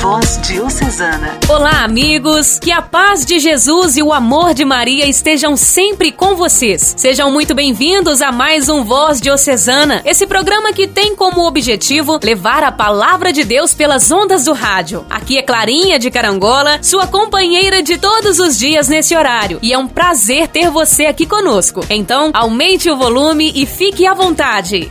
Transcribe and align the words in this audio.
Voz 0.00 0.40
Diocesana. 0.40 1.38
Olá, 1.46 1.84
amigos! 1.84 2.58
Que 2.58 2.72
a 2.72 2.80
paz 2.80 3.26
de 3.26 3.38
Jesus 3.38 3.98
e 3.98 4.02
o 4.02 4.14
amor 4.14 4.54
de 4.54 4.64
Maria 4.64 5.06
estejam 5.06 5.58
sempre 5.58 6.10
com 6.10 6.34
vocês. 6.34 6.94
Sejam 6.96 7.30
muito 7.30 7.54
bem-vindos 7.54 8.22
a 8.22 8.32
mais 8.32 8.70
um 8.70 8.82
Voz 8.82 9.20
Diocesana, 9.20 10.00
esse 10.06 10.26
programa 10.26 10.72
que 10.72 10.86
tem 10.86 11.14
como 11.14 11.46
objetivo 11.46 12.18
levar 12.22 12.64
a 12.64 12.72
palavra 12.72 13.30
de 13.30 13.44
Deus 13.44 13.74
pelas 13.74 14.10
ondas 14.10 14.46
do 14.46 14.54
rádio. 14.54 15.04
Aqui 15.10 15.36
é 15.36 15.42
Clarinha 15.42 15.98
de 15.98 16.10
Carangola, 16.10 16.82
sua 16.82 17.06
companheira 17.06 17.82
de 17.82 17.98
todos 17.98 18.38
os 18.38 18.58
dias 18.58 18.88
nesse 18.88 19.14
horário, 19.14 19.58
e 19.60 19.70
é 19.70 19.76
um 19.76 19.86
prazer 19.86 20.48
ter 20.48 20.70
você 20.70 21.04
aqui 21.04 21.26
conosco. 21.26 21.84
Então, 21.90 22.30
aumente 22.32 22.90
o 22.90 22.96
volume 22.96 23.52
e 23.54 23.66
fique 23.66 24.06
à 24.06 24.14
vontade. 24.14 24.90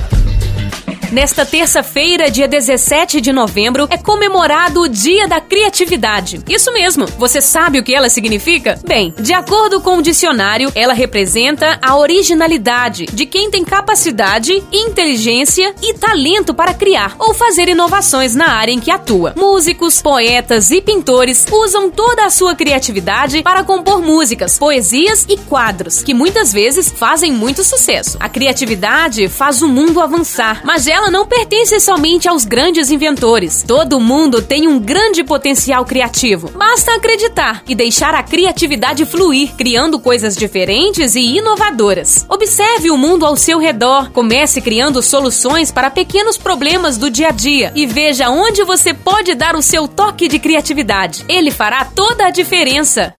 Nesta 1.11 1.45
terça-feira, 1.45 2.31
dia 2.31 2.47
17 2.47 3.19
de 3.19 3.33
novembro, 3.33 3.85
é 3.89 3.97
comemorado 3.97 4.79
o 4.79 4.87
Dia 4.87 5.27
da 5.27 5.41
Criatividade. 5.41 6.39
Isso 6.47 6.71
mesmo. 6.71 7.05
Você 7.17 7.41
sabe 7.41 7.79
o 7.79 7.83
que 7.83 7.93
ela 7.93 8.07
significa? 8.07 8.79
Bem, 8.87 9.13
de 9.19 9.33
acordo 9.33 9.81
com 9.81 9.97
o 9.97 10.01
dicionário, 10.01 10.71
ela 10.73 10.93
representa 10.93 11.77
a 11.81 11.97
originalidade 11.97 13.07
de 13.07 13.25
quem 13.25 13.51
tem 13.51 13.65
capacidade, 13.65 14.63
inteligência 14.71 15.75
e 15.81 15.93
talento 15.95 16.53
para 16.53 16.73
criar 16.73 17.17
ou 17.19 17.33
fazer 17.33 17.67
inovações 17.67 18.33
na 18.33 18.47
área 18.47 18.71
em 18.71 18.79
que 18.79 18.89
atua. 18.89 19.33
Músicos, 19.35 20.01
poetas 20.01 20.71
e 20.71 20.81
pintores 20.81 21.45
usam 21.51 21.91
toda 21.91 22.25
a 22.25 22.29
sua 22.29 22.55
criatividade 22.55 23.43
para 23.43 23.65
compor 23.65 24.01
músicas, 24.01 24.57
poesias 24.57 25.25
e 25.27 25.35
quadros, 25.35 26.01
que 26.01 26.13
muitas 26.13 26.53
vezes 26.53 26.89
fazem 26.89 27.33
muito 27.33 27.65
sucesso. 27.65 28.15
A 28.17 28.29
criatividade 28.29 29.27
faz 29.27 29.61
o 29.61 29.67
mundo 29.67 29.99
avançar, 29.99 30.61
mas 30.63 30.87
ela 30.87 31.00
ela 31.01 31.09
não 31.09 31.25
pertence 31.25 31.79
somente 31.79 32.29
aos 32.29 32.45
grandes 32.45 32.91
inventores. 32.91 33.63
Todo 33.67 33.99
mundo 33.99 34.39
tem 34.39 34.67
um 34.67 34.79
grande 34.79 35.23
potencial 35.23 35.83
criativo. 35.83 36.51
Basta 36.51 36.93
acreditar 36.93 37.63
e 37.67 37.73
deixar 37.73 38.13
a 38.13 38.21
criatividade 38.21 39.03
fluir, 39.03 39.55
criando 39.55 39.99
coisas 39.99 40.35
diferentes 40.35 41.15
e 41.15 41.37
inovadoras. 41.37 42.23
Observe 42.29 42.91
o 42.91 42.97
mundo 42.97 43.25
ao 43.25 43.35
seu 43.35 43.57
redor, 43.57 44.11
comece 44.11 44.61
criando 44.61 45.01
soluções 45.01 45.71
para 45.71 45.89
pequenos 45.89 46.37
problemas 46.37 46.97
do 46.97 47.09
dia 47.09 47.29
a 47.29 47.31
dia 47.31 47.71
e 47.75 47.87
veja 47.87 48.29
onde 48.29 48.63
você 48.63 48.93
pode 48.93 49.33
dar 49.33 49.55
o 49.55 49.61
seu 49.61 49.87
toque 49.87 50.27
de 50.27 50.37
criatividade. 50.37 51.25
Ele 51.27 51.49
fará 51.49 51.83
toda 51.83 52.27
a 52.27 52.29
diferença. 52.29 53.11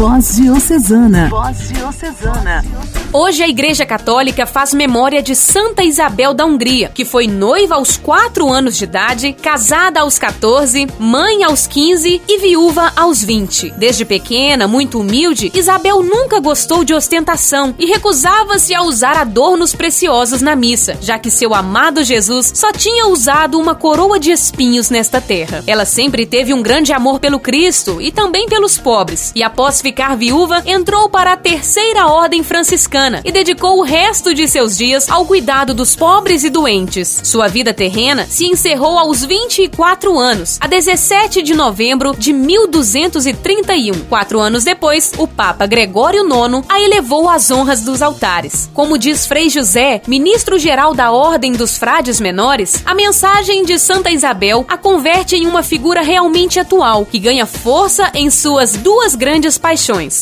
Voz 0.00 0.36
Diocesana. 0.36 1.28
Voz 1.28 1.68
Diocesana. 1.68 2.64
Hoje 3.12 3.42
a 3.42 3.48
Igreja 3.48 3.84
Católica 3.84 4.46
faz 4.46 4.72
memória 4.72 5.20
de 5.20 5.34
Santa 5.34 5.82
Isabel 5.82 6.32
da 6.32 6.46
Hungria, 6.46 6.88
que 6.94 7.04
foi 7.04 7.26
noiva 7.26 7.74
aos 7.74 7.96
4 7.96 8.48
anos 8.48 8.78
de 8.78 8.84
idade, 8.84 9.32
casada 9.32 10.00
aos 10.00 10.16
14, 10.16 10.86
mãe 10.98 11.42
aos 11.42 11.66
15 11.66 12.22
e 12.26 12.38
viúva 12.38 12.92
aos 12.94 13.22
20. 13.22 13.74
Desde 13.76 14.04
pequena, 14.04 14.68
muito 14.68 15.00
humilde, 15.00 15.50
Isabel 15.52 16.04
nunca 16.04 16.38
gostou 16.38 16.84
de 16.84 16.94
ostentação 16.94 17.74
e 17.78 17.84
recusava-se 17.84 18.72
a 18.72 18.82
usar 18.82 19.16
adornos 19.16 19.74
preciosos 19.74 20.40
na 20.40 20.54
missa, 20.54 20.96
já 21.00 21.18
que 21.18 21.32
seu 21.32 21.52
amado 21.52 22.04
Jesus 22.04 22.52
só 22.54 22.72
tinha 22.72 23.08
usado 23.08 23.58
uma 23.58 23.74
coroa 23.74 24.20
de 24.20 24.30
espinhos 24.30 24.88
nesta 24.88 25.20
terra. 25.20 25.64
Ela 25.66 25.84
sempre 25.84 26.24
teve 26.24 26.54
um 26.54 26.62
grande 26.62 26.92
amor 26.92 27.18
pelo 27.18 27.40
Cristo 27.40 28.00
e 28.00 28.12
também 28.12 28.48
pelos 28.48 28.78
pobres, 28.78 29.32
e 29.34 29.42
após 29.42 29.82
ficar 29.90 30.16
viúva, 30.16 30.62
entrou 30.66 31.08
para 31.08 31.32
a 31.32 31.36
Terceira 31.36 32.06
Ordem 32.06 32.44
Franciscana 32.44 33.22
e 33.24 33.32
dedicou 33.32 33.80
o 33.80 33.82
resto 33.82 34.32
de 34.32 34.46
seus 34.46 34.76
dias 34.76 35.10
ao 35.10 35.26
cuidado 35.26 35.74
dos 35.74 35.96
pobres 35.96 36.44
e 36.44 36.48
doentes. 36.48 37.22
Sua 37.24 37.48
vida 37.48 37.74
terrena 37.74 38.24
se 38.24 38.46
encerrou 38.46 38.96
aos 38.96 39.24
24 39.24 40.16
anos, 40.16 40.58
a 40.60 40.68
17 40.68 41.42
de 41.42 41.54
novembro 41.54 42.14
de 42.16 42.32
1231. 42.32 44.04
Quatro 44.08 44.38
anos 44.38 44.62
depois, 44.62 45.12
o 45.18 45.26
Papa 45.26 45.66
Gregório 45.66 46.24
IX 46.24 46.64
a 46.68 46.80
elevou 46.80 47.28
às 47.28 47.50
honras 47.50 47.80
dos 47.80 48.00
altares. 48.00 48.70
Como 48.72 48.96
diz 48.96 49.26
Frei 49.26 49.50
José, 49.50 50.02
ministro-geral 50.06 50.94
da 50.94 51.10
Ordem 51.10 51.50
dos 51.50 51.76
Frades 51.76 52.20
Menores, 52.20 52.80
a 52.86 52.94
mensagem 52.94 53.64
de 53.64 53.76
Santa 53.76 54.12
Isabel 54.12 54.64
a 54.68 54.76
converte 54.76 55.34
em 55.34 55.48
uma 55.48 55.64
figura 55.64 56.00
realmente 56.00 56.60
atual, 56.60 57.04
que 57.04 57.18
ganha 57.18 57.44
força 57.44 58.08
em 58.14 58.30
suas 58.30 58.74
duas 58.74 59.16
grandes 59.16 59.58
paixões: 59.58 59.69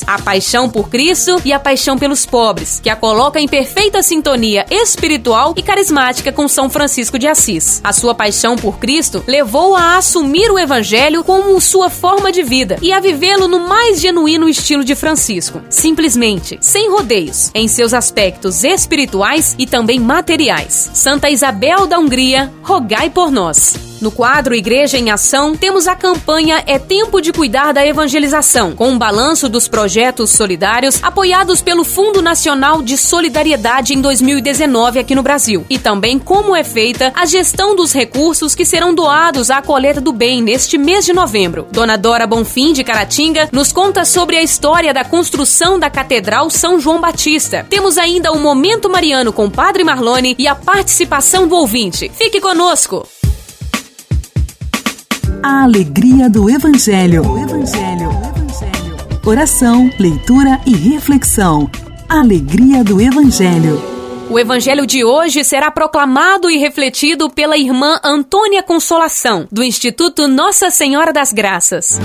a 0.07 0.21
paixão 0.21 0.69
por 0.69 0.91
Cristo 0.91 1.41
e 1.43 1.55
a 1.55 1.59
paixão 1.59 1.97
pelos 1.97 2.27
pobres 2.27 2.81
que 2.83 2.91
a 2.91 2.97
coloca 2.97 3.41
em 3.41 3.49
perfeita 3.49 4.03
sintonia 4.03 4.67
espiritual 4.71 5.55
e 5.57 5.63
carismática 5.63 6.31
com 6.31 6.47
São 6.47 6.69
Francisco 6.69 7.19
de 7.19 7.27
Assis. 7.27 7.81
A 7.83 7.91
sua 7.95 8.15
paixão 8.15 8.57
por 8.57 8.79
Cristo 8.79 9.25
levou-a 9.27 9.81
a 9.81 9.97
assumir 9.97 10.51
o 10.51 10.59
Evangelho 10.59 11.25
como 11.25 11.59
sua 11.63 11.89
forma 11.89 12.31
de 12.31 12.43
vida 12.43 12.77
e 12.83 12.93
a 12.93 13.01
vivê-lo 13.01 13.49
no 13.49 13.61
mais 13.61 14.03
genuíno 14.03 14.51
estilo 14.51 14.85
de 14.85 14.95
Francisco, 14.95 15.63
simplesmente, 15.71 16.59
sem 16.61 16.91
rodeios, 16.91 17.51
em 17.55 17.67
seus 17.69 17.95
aspectos 17.95 18.65
espirituais 18.65 19.57
e 19.59 19.67
também 19.67 19.99
materiais. 19.99 20.91
Santa 20.93 21.31
Isabel 21.31 21.87
da 21.87 21.99
Hungria, 21.99 22.53
rogai 22.63 23.09
por 23.09 23.31
nós. 23.31 23.88
No 24.01 24.13
quadro 24.13 24.55
Igreja 24.55 24.97
em 24.97 25.11
Ação, 25.11 25.57
temos 25.57 25.89
a 25.89 25.97
campanha 25.97 26.63
É 26.67 26.79
Tempo 26.79 27.21
de 27.21 27.33
Cuidar 27.33 27.73
da 27.73 27.85
Evangelização, 27.85 28.73
com 28.73 28.91
um 28.91 28.99
balanço 28.99 29.49
dos 29.49 29.67
projetos 29.67 30.31
solidários 30.31 31.03
apoiados 31.03 31.61
pelo 31.61 31.83
Fundo 31.83 32.23
Nacional 32.23 32.81
de 32.81 32.97
Solidariedade 32.97 33.95
em 33.95 34.01
2019 34.01 35.01
aqui 35.01 35.17
no 35.17 35.23
Brasil, 35.23 35.67
e 35.69 35.79
também 35.79 36.17
como 36.19 36.55
é 36.55 36.63
feita 36.63 37.13
a 37.15 37.27
gestão 37.27 37.75
dos 37.75 37.93
recursos 37.93 38.55
que 38.55 38.65
serão 38.65 38.95
doados 38.95 39.51
à 39.51 39.61
coleta 39.61 40.01
do 40.01 40.13
bem 40.13 40.41
neste 40.41 40.79
mês 40.79 41.05
de 41.05 41.13
novembro. 41.13 41.67
Dona 41.73 41.97
Dora 41.97 42.27
Bonfim, 42.27 42.73
de 42.73 42.85
Caratinga, 42.85 43.49
nos 43.51 43.73
conta 43.73 44.05
sobre 44.05 44.37
a 44.37 44.43
história 44.43 44.95
da 44.95 45.05
construção 45.05 45.77
da 45.77 45.91
Catedral 45.91 46.51
São 46.51 46.79
João 46.79 47.01
Batista. 47.01 47.67
Temos 47.69 47.99
ainda 47.99 48.31
o 48.31 48.39
Momento 48.39 48.89
Mariano 48.89 49.33
com 49.33 49.51
Padre 49.51 49.83
Marlone 49.83 50.37
e 50.39 50.47
a 50.47 50.55
participação 50.55 51.49
do 51.49 51.57
ouvinte. 51.57 52.11
Fique 52.15 52.41
conosco! 52.41 53.18
A 55.43 55.63
alegria 55.63 56.29
do 56.29 56.51
Evangelho. 56.51 57.23
Evangelho. 57.39 58.11
Oração, 59.25 59.91
leitura 59.99 60.61
e 60.67 60.75
reflexão. 60.75 61.71
Alegria 62.09 62.83
do 62.83 63.01
Evangelho. 63.01 63.81
O 64.31 64.39
evangelho 64.39 64.87
de 64.87 65.05
hoje 65.05 65.43
será 65.45 65.71
proclamado 65.71 66.51
e 66.51 66.59
refletido 66.59 67.31
pela 67.31 67.57
irmã 67.57 67.99
Antônia 68.05 68.63
Consolação, 68.63 69.47
do 69.51 69.63
Instituto 69.63 70.29
Nossa 70.29 70.71
Senhora 70.71 71.13
das 71.13 71.33
Graças. 71.33 71.99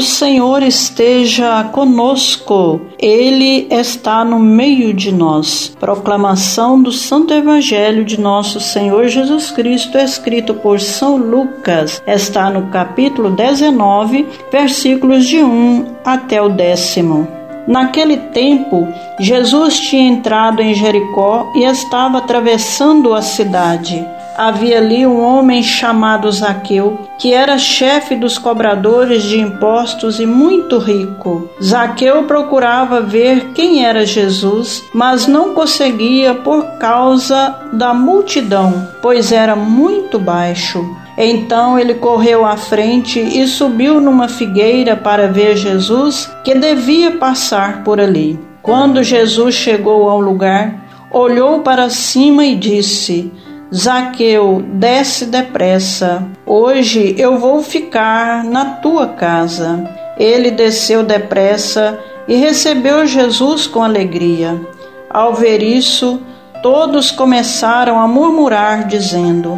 O 0.00 0.02
Senhor 0.02 0.62
esteja 0.62 1.62
conosco, 1.64 2.80
Ele 2.98 3.68
está 3.70 4.24
no 4.24 4.38
meio 4.38 4.94
de 4.94 5.12
nós. 5.12 5.76
Proclamação 5.78 6.82
do 6.82 6.90
Santo 6.90 7.34
Evangelho 7.34 8.02
de 8.02 8.18
Nosso 8.18 8.58
Senhor 8.60 9.08
Jesus 9.08 9.50
Cristo, 9.50 9.98
escrito 9.98 10.54
por 10.54 10.80
São 10.80 11.18
Lucas, 11.18 12.02
está 12.06 12.48
no 12.48 12.68
capítulo 12.68 13.28
19, 13.32 14.26
versículos 14.50 15.26
de 15.26 15.42
1 15.42 15.96
até 16.02 16.40
o 16.40 16.48
décimo. 16.48 17.28
Naquele 17.68 18.16
tempo, 18.16 18.88
Jesus 19.18 19.80
tinha 19.80 20.08
entrado 20.08 20.62
em 20.62 20.72
Jericó 20.72 21.52
e 21.54 21.64
estava 21.64 22.16
atravessando 22.16 23.12
a 23.12 23.20
cidade 23.20 24.02
havia 24.40 24.78
ali 24.78 25.06
um 25.06 25.20
homem 25.20 25.62
chamado 25.62 26.32
Zaqueu, 26.32 26.98
que 27.18 27.34
era 27.34 27.58
chefe 27.58 28.16
dos 28.16 28.38
cobradores 28.38 29.22
de 29.24 29.38
impostos 29.38 30.18
e 30.18 30.24
muito 30.24 30.78
rico. 30.78 31.50
Zaqueu 31.62 32.24
procurava 32.24 33.02
ver 33.02 33.52
quem 33.52 33.84
era 33.84 34.06
Jesus, 34.06 34.82
mas 34.94 35.26
não 35.26 35.52
conseguia 35.52 36.34
por 36.34 36.64
causa 36.78 37.54
da 37.74 37.92
multidão, 37.92 38.88
pois 39.02 39.30
era 39.30 39.54
muito 39.54 40.18
baixo. 40.18 40.82
Então 41.18 41.78
ele 41.78 41.92
correu 41.92 42.46
à 42.46 42.56
frente 42.56 43.20
e 43.20 43.46
subiu 43.46 44.00
numa 44.00 44.26
figueira 44.26 44.96
para 44.96 45.28
ver 45.28 45.54
Jesus, 45.54 46.30
que 46.42 46.54
devia 46.54 47.10
passar 47.18 47.84
por 47.84 48.00
ali. 48.00 48.40
Quando 48.62 49.04
Jesus 49.04 49.54
chegou 49.54 50.08
ao 50.08 50.18
lugar, 50.18 50.82
olhou 51.10 51.60
para 51.60 51.90
cima 51.90 52.46
e 52.46 52.56
disse: 52.56 53.30
Zaqueu, 53.72 54.64
desce 54.66 55.26
depressa. 55.26 56.26
Hoje 56.44 57.14
eu 57.16 57.38
vou 57.38 57.62
ficar 57.62 58.42
na 58.42 58.64
tua 58.64 59.06
casa. 59.06 59.88
Ele 60.18 60.50
desceu 60.50 61.04
depressa 61.04 61.96
e 62.26 62.34
recebeu 62.34 63.06
Jesus 63.06 63.68
com 63.68 63.82
alegria. 63.82 64.60
Ao 65.08 65.34
ver 65.34 65.62
isso, 65.62 66.20
todos 66.64 67.12
começaram 67.12 68.00
a 68.00 68.08
murmurar, 68.08 68.88
dizendo: 68.88 69.56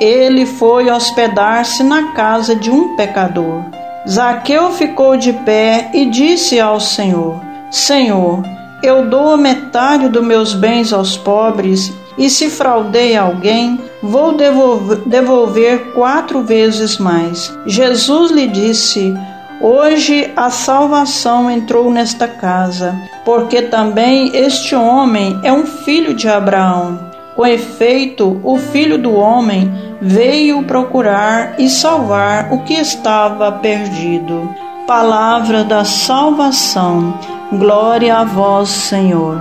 Ele 0.00 0.46
foi 0.46 0.90
hospedar-se 0.90 1.82
na 1.82 2.12
casa 2.12 2.56
de 2.56 2.70
um 2.70 2.96
pecador. 2.96 3.64
Zaqueu 4.08 4.72
ficou 4.72 5.16
de 5.18 5.32
pé 5.32 5.90
e 5.92 6.06
disse 6.06 6.58
ao 6.58 6.80
Senhor: 6.80 7.38
Senhor, 7.70 8.42
eu 8.82 9.06
dou 9.06 9.30
a 9.32 9.36
metade 9.36 10.08
dos 10.08 10.24
meus 10.24 10.54
bens 10.54 10.92
aos 10.92 11.16
pobres, 11.16 11.92
e 12.18 12.28
se 12.28 12.50
fraudei 12.50 13.16
alguém, 13.16 13.80
vou 14.02 14.36
devolver, 14.36 14.98
devolver 15.06 15.92
quatro 15.92 16.42
vezes 16.42 16.98
mais. 16.98 17.56
Jesus 17.66 18.30
lhe 18.30 18.46
disse: 18.46 19.14
Hoje 19.60 20.30
a 20.36 20.50
salvação 20.50 21.50
entrou 21.50 21.90
nesta 21.90 22.26
casa, 22.26 22.94
porque 23.24 23.62
também 23.62 24.34
este 24.34 24.74
homem 24.74 25.38
é 25.42 25.52
um 25.52 25.64
filho 25.64 26.14
de 26.14 26.28
Abraão. 26.28 27.12
Com 27.36 27.46
efeito, 27.46 28.40
o 28.44 28.58
filho 28.58 28.98
do 28.98 29.14
homem 29.14 29.72
veio 30.00 30.62
procurar 30.64 31.54
e 31.58 31.68
salvar 31.70 32.52
o 32.52 32.64
que 32.64 32.74
estava 32.74 33.50
perdido. 33.52 34.52
Palavra 34.86 35.64
da 35.64 35.84
salvação. 35.84 37.14
Glória 37.58 38.16
a 38.16 38.24
vós, 38.24 38.70
Senhor. 38.70 39.38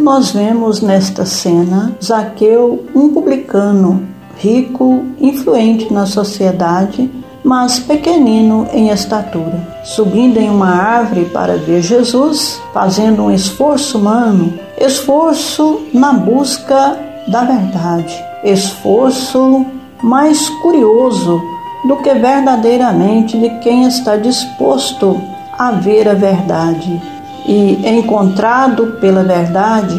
Nós 0.00 0.32
vemos 0.32 0.80
nesta 0.80 1.24
cena 1.24 1.96
Zaqueu, 2.02 2.84
um 2.92 3.10
publicano, 3.10 4.02
rico, 4.36 5.04
influente 5.20 5.92
na 5.92 6.06
sociedade, 6.06 7.08
mas 7.44 7.78
pequenino 7.78 8.66
em 8.72 8.88
estatura, 8.88 9.64
subindo 9.84 10.38
em 10.38 10.50
uma 10.50 10.70
árvore 10.70 11.26
para 11.26 11.56
ver 11.56 11.80
Jesus, 11.80 12.60
fazendo 12.74 13.22
um 13.22 13.30
esforço 13.30 13.96
humano, 13.96 14.58
esforço 14.76 15.82
na 15.94 16.12
busca 16.12 16.98
da 17.28 17.44
verdade, 17.44 18.12
esforço 18.42 19.64
mais 20.02 20.48
curioso 20.62 21.40
do 21.88 21.96
que 21.96 22.12
verdadeiramente 22.12 23.38
de 23.38 23.48
quem 23.60 23.88
está 23.88 24.16
disposto 24.16 25.18
a 25.58 25.70
ver 25.70 26.06
a 26.06 26.12
verdade. 26.12 27.00
E, 27.46 27.80
encontrado 27.88 28.98
pela 29.00 29.24
verdade, 29.24 29.98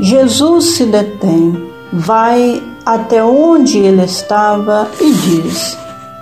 Jesus 0.00 0.76
se 0.76 0.86
detém, 0.86 1.54
vai 1.92 2.62
até 2.86 3.22
onde 3.22 3.78
ele 3.78 4.02
estava 4.02 4.88
e 4.98 5.12
diz: 5.12 5.76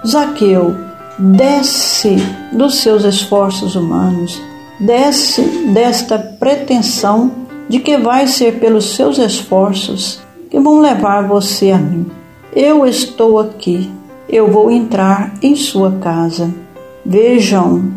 Zaqueu, 0.04 0.74
desce 1.16 2.16
dos 2.52 2.78
seus 2.78 3.04
esforços 3.04 3.76
humanos, 3.76 4.42
desce 4.80 5.42
desta 5.72 6.18
pretensão 6.18 7.30
de 7.68 7.78
que 7.78 7.96
vai 7.96 8.26
ser 8.26 8.58
pelos 8.58 8.96
seus 8.96 9.16
esforços 9.18 10.20
que 10.50 10.58
vão 10.58 10.80
levar 10.80 11.28
você 11.28 11.70
a 11.70 11.78
mim. 11.78 12.10
Eu 12.52 12.84
estou 12.84 13.38
aqui, 13.38 13.90
eu 14.28 14.50
vou 14.50 14.70
entrar 14.70 15.34
em 15.42 15.54
sua 15.54 15.92
casa. 15.92 16.52
Vejam, 17.04 17.92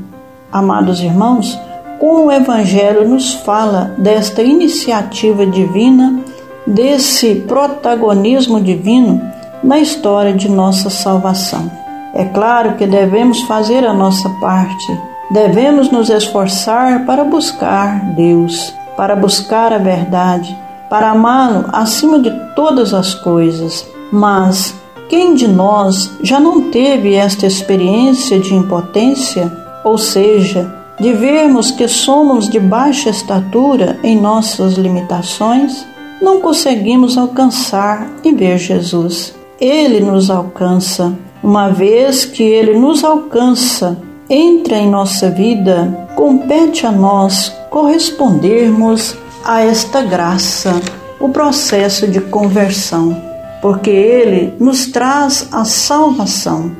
amados 0.51 0.99
irmãos, 0.99 1.59
como 1.99 2.25
o 2.25 2.31
Evangelho 2.31 3.07
nos 3.07 3.33
fala 3.33 3.95
desta 3.97 4.41
iniciativa 4.41 5.45
divina, 5.45 6.19
desse 6.65 7.35
protagonismo 7.47 8.61
divino 8.61 9.21
na 9.63 9.79
história 9.79 10.33
de 10.33 10.49
nossa 10.49 10.89
salvação. 10.89 11.71
É 12.13 12.25
claro 12.25 12.73
que 12.73 12.85
devemos 12.85 13.41
fazer 13.43 13.85
a 13.85 13.93
nossa 13.93 14.29
parte, 14.41 14.99
devemos 15.31 15.91
nos 15.91 16.09
esforçar 16.09 17.05
para 17.05 17.23
buscar 17.23 18.13
Deus, 18.15 18.73
para 18.95 19.15
buscar 19.15 19.71
a 19.71 19.77
verdade, 19.77 20.57
para 20.89 21.11
amá-lo 21.11 21.65
acima 21.71 22.19
de 22.19 22.31
todas 22.55 22.93
as 22.93 23.13
coisas. 23.13 23.87
Mas 24.11 24.73
quem 25.09 25.33
de 25.33 25.47
nós 25.47 26.11
já 26.21 26.37
não 26.37 26.69
teve 26.69 27.13
esta 27.13 27.47
experiência 27.47 28.39
de 28.39 28.53
impotência, 28.53 29.51
ou 29.83 29.97
seja, 29.97 30.73
de 30.99 31.13
vermos 31.13 31.71
que 31.71 31.87
somos 31.87 32.49
de 32.49 32.59
baixa 32.59 33.09
estatura 33.09 33.97
em 34.03 34.19
nossas 34.19 34.73
limitações? 34.73 35.85
Não 36.21 36.41
conseguimos 36.41 37.17
alcançar 37.17 38.09
e 38.21 38.33
ver 38.33 38.57
Jesus. 38.57 39.33
Ele 39.61 40.01
nos 40.01 40.29
alcança. 40.29 41.13
Uma 41.41 41.69
vez 41.69 42.25
que 42.25 42.43
ele 42.43 42.77
nos 42.77 43.03
alcança, 43.03 43.97
entra 44.29 44.75
em 44.75 44.89
nossa 44.89 45.29
vida, 45.29 46.09
compete 46.15 46.85
a 46.85 46.91
nós 46.91 47.55
correspondermos 47.69 49.15
a 49.45 49.61
esta 49.61 50.01
graça, 50.01 50.81
o 51.17 51.29
processo 51.29 52.07
de 52.07 52.19
conversão 52.19 53.26
porque 53.61 53.89
ele 53.89 54.53
nos 54.59 54.87
traz 54.87 55.47
a 55.51 55.65
salvação. 55.65 56.71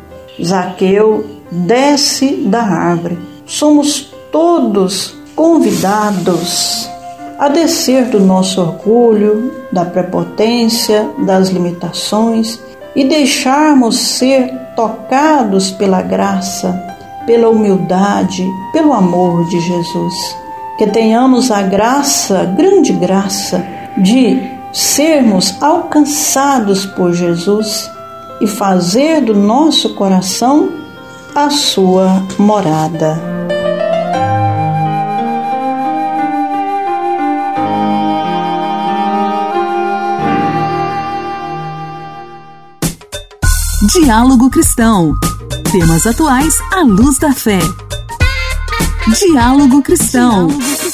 Zaqueu 0.44 1.26
desce 1.52 2.36
da 2.46 2.62
árvore. 2.62 3.18
Somos 3.46 4.14
todos 4.32 5.16
convidados 5.36 6.90
a 7.40 7.50
descer 7.50 8.06
do 8.06 8.20
nosso 8.20 8.60
orgulho, 8.62 9.54
da 9.72 9.86
prepotência, 9.86 11.10
das 11.20 11.50
limitações 11.50 12.60
e 12.96 13.04
deixarmos 13.04 13.98
ser 14.00 14.52
tocados 14.76 15.72
pela 15.72 16.02
graça, 16.02 16.74
pela 17.26 17.50
humildade, 17.50 18.44
pelo 18.74 18.94
amor 18.94 19.48
de 19.48 19.60
Jesus. 19.60 20.36
Que 20.78 20.88
tenhamos 20.88 21.52
a 21.52 21.62
graça, 21.62 22.44
grande 22.58 22.94
graça, 22.94 23.64
de 23.98 24.57
sermos 24.78 25.60
alcançados 25.60 26.86
por 26.86 27.12
Jesus 27.12 27.90
e 28.40 28.46
fazer 28.46 29.22
do 29.22 29.34
nosso 29.34 29.96
coração 29.96 30.70
a 31.34 31.50
sua 31.50 32.24
morada. 32.38 33.20
Diálogo 43.94 44.52
Cristão. 44.52 45.16
Temas 45.72 46.06
atuais 46.06 46.54
à 46.72 46.82
luz 46.82 47.18
da 47.18 47.34
fé. 47.34 47.60
Diálogo 49.08 49.82
Cristão. 49.82 50.48
Diálogo 50.48 50.87